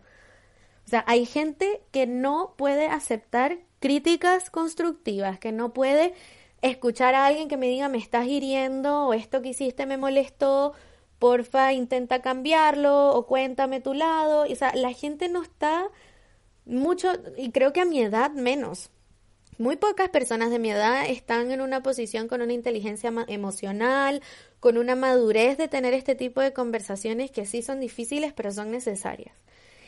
[0.86, 6.14] O sea, hay gente que no puede aceptar críticas constructivas, que no puede
[6.70, 10.74] escuchar a alguien que me diga me estás hiriendo o esto que hiciste me molestó,
[11.20, 14.46] porfa intenta cambiarlo o cuéntame tu lado.
[14.52, 15.90] O sea, la gente no está
[16.66, 18.90] mucho, y creo que a mi edad menos.
[19.58, 24.22] Muy pocas personas de mi edad están en una posición con una inteligencia emocional,
[24.60, 28.72] con una madurez de tener este tipo de conversaciones que sí son difíciles, pero son
[28.72, 29.34] necesarias.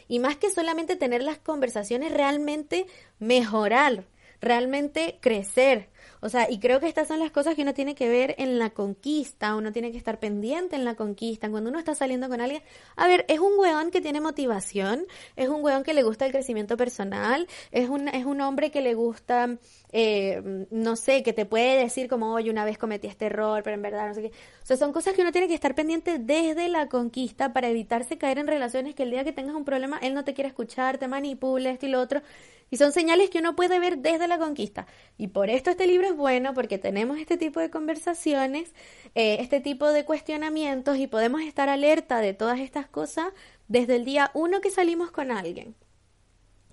[0.07, 2.85] Y más que solamente tener las conversaciones, realmente
[3.19, 4.05] mejorar,
[4.39, 5.89] realmente crecer,
[6.21, 8.59] o sea, y creo que estas son las cosas que uno tiene que ver en
[8.59, 12.41] la conquista, uno tiene que estar pendiente en la conquista, cuando uno está saliendo con
[12.41, 12.63] alguien.
[12.95, 15.05] A ver, es un weón que tiene motivación,
[15.35, 18.81] es un weón que le gusta el crecimiento personal, es un, es un hombre que
[18.81, 19.57] le gusta,
[19.91, 23.75] eh, no sé, que te puede decir como, oye, una vez cometí este error, pero
[23.75, 24.27] en verdad no sé qué.
[24.27, 28.17] O sea, son cosas que uno tiene que estar pendiente desde la conquista para evitarse
[28.17, 30.97] caer en relaciones que el día que tengas un problema, él no te quiere escuchar,
[30.97, 32.21] te manipula, esto y lo otro.
[32.69, 34.87] Y son señales que uno puede ver desde la conquista.
[35.17, 38.73] Y por esto este libro es bueno, porque tenemos este tipo de conversaciones,
[39.15, 43.27] eh, este tipo de cuestionamientos y podemos estar alerta de todas estas cosas
[43.67, 45.75] desde el día uno que salimos con alguien.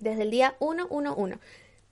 [0.01, 1.39] Desde el día uno, uno, uno.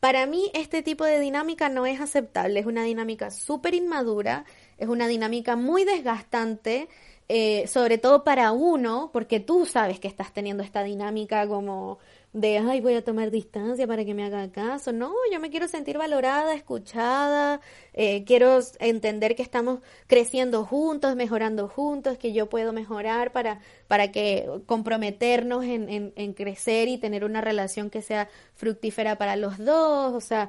[0.00, 4.44] Para mí este tipo de dinámica no es aceptable, es una dinámica súper inmadura,
[4.76, 6.88] es una dinámica muy desgastante,
[7.28, 12.00] eh, sobre todo para uno, porque tú sabes que estás teniendo esta dinámica como
[12.32, 14.92] de, ay, voy a tomar distancia para que me haga caso.
[14.92, 17.60] No, yo me quiero sentir valorada, escuchada,
[17.92, 24.12] eh, quiero entender que estamos creciendo juntos, mejorando juntos, que yo puedo mejorar para, para
[24.12, 29.58] que comprometernos en, en, en crecer y tener una relación que sea fructífera para los
[29.58, 30.48] dos, o sea,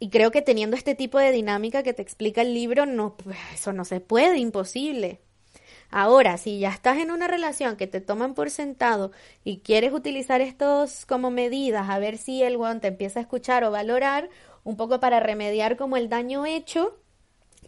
[0.00, 3.36] y creo que teniendo este tipo de dinámica que te explica el libro, no, pues,
[3.54, 5.20] eso no se puede, imposible.
[5.90, 9.10] Ahora, si ya estás en una relación que te toman por sentado
[9.42, 13.64] y quieres utilizar estos como medidas a ver si el guante te empieza a escuchar
[13.64, 14.28] o valorar,
[14.64, 16.98] un poco para remediar como el daño hecho,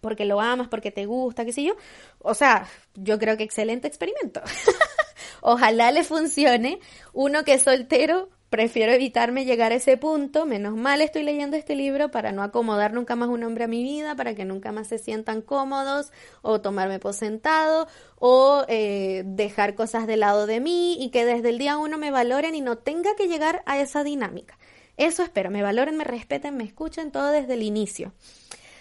[0.02, 1.74] porque lo amas, porque te gusta, qué sé yo.
[2.18, 4.42] O sea, yo creo que excelente experimento.
[5.40, 6.78] Ojalá le funcione.
[7.12, 11.76] Uno que es soltero, Prefiero evitarme llegar a ese punto, menos mal estoy leyendo este
[11.76, 14.88] libro para no acomodar nunca más un hombre a mi vida, para que nunca más
[14.88, 16.10] se sientan cómodos
[16.42, 17.86] o tomarme por sentado
[18.16, 22.10] o eh, dejar cosas de lado de mí y que desde el día uno me
[22.10, 24.58] valoren y no tenga que llegar a esa dinámica.
[24.96, 28.14] Eso espero, me valoren, me respeten, me escuchen todo desde el inicio.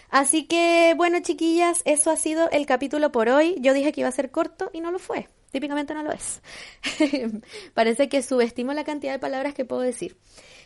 [0.08, 3.54] Así que bueno chiquillas, eso ha sido el capítulo por hoy.
[3.60, 6.42] Yo dije que iba a ser corto y no lo fue típicamente no lo es.
[7.74, 10.16] Parece que subestimo la cantidad de palabras que puedo decir.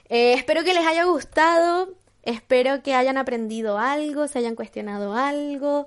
[0.08, 5.86] Eh, espero que les haya gustado, espero que hayan aprendido algo, se hayan cuestionado algo.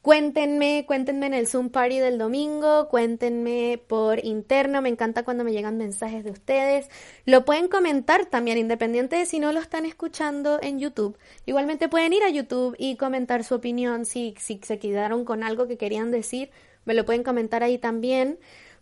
[0.00, 5.52] Cuéntenme, cuéntenme en el Zoom Party del domingo, cuéntenme por interno, me encanta cuando me
[5.52, 6.88] llegan mensajes de ustedes.
[7.26, 11.18] Lo pueden comentar también, independiente de si no lo están escuchando en YouTube.
[11.46, 15.66] Igualmente pueden ir a YouTube y comentar su opinión si, si se quedaron con algo
[15.66, 16.50] que querían decir
[16.84, 18.38] me lo pueden comentar ahí también,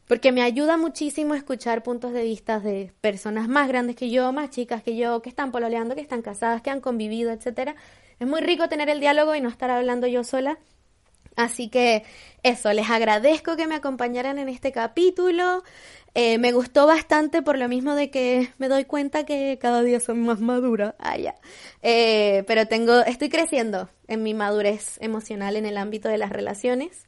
[0.06, 4.50] porque me ayuda muchísimo escuchar puntos de vista de personas más grandes que yo, más
[4.50, 7.74] chicas que yo, que están pololeando, que están casadas, que han convivido, etcétera.
[8.20, 10.58] Es muy rico tener el diálogo y no estar hablando yo sola.
[11.36, 12.04] Así que
[12.42, 15.62] eso, les agradezco que me acompañaran en este capítulo.
[16.14, 20.00] Eh, me gustó bastante por lo mismo de que me doy cuenta que cada día
[20.00, 20.94] soy más madura.
[20.98, 21.34] Ah, ya.
[21.82, 27.05] Eh, pero tengo, estoy creciendo en mi madurez emocional en el ámbito de las relaciones.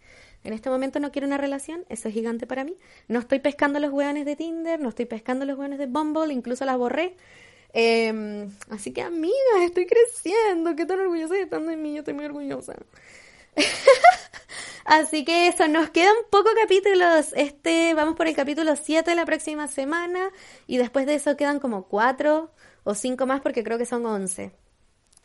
[0.48, 2.74] En este momento no quiero una relación, eso es gigante para mí.
[3.06, 6.64] No estoy pescando los hueones de Tinder, no estoy pescando los hueones de Bumble, incluso
[6.64, 7.16] las borré.
[7.74, 12.14] Em, así que amigas, estoy creciendo, qué tan orgullosa de estando en mí, yo estoy
[12.14, 12.76] muy orgullosa.
[14.86, 17.34] así que eso, nos quedan pocos capítulos.
[17.36, 20.30] Este, vamos por el capítulo 7 la próxima semana
[20.66, 22.50] y después de eso quedan como 4
[22.84, 24.52] o cinco más porque creo que son once.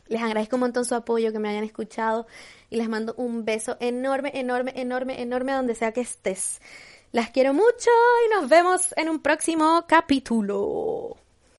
[0.08, 2.28] Les agradezco un montón su apoyo, que me hayan escuchado
[2.70, 6.62] y les mando un beso enorme, enorme, enorme, enorme donde sea que estés.
[7.12, 7.92] Las quiero mucho
[8.28, 11.18] y nos vemos en un próximo capítulo.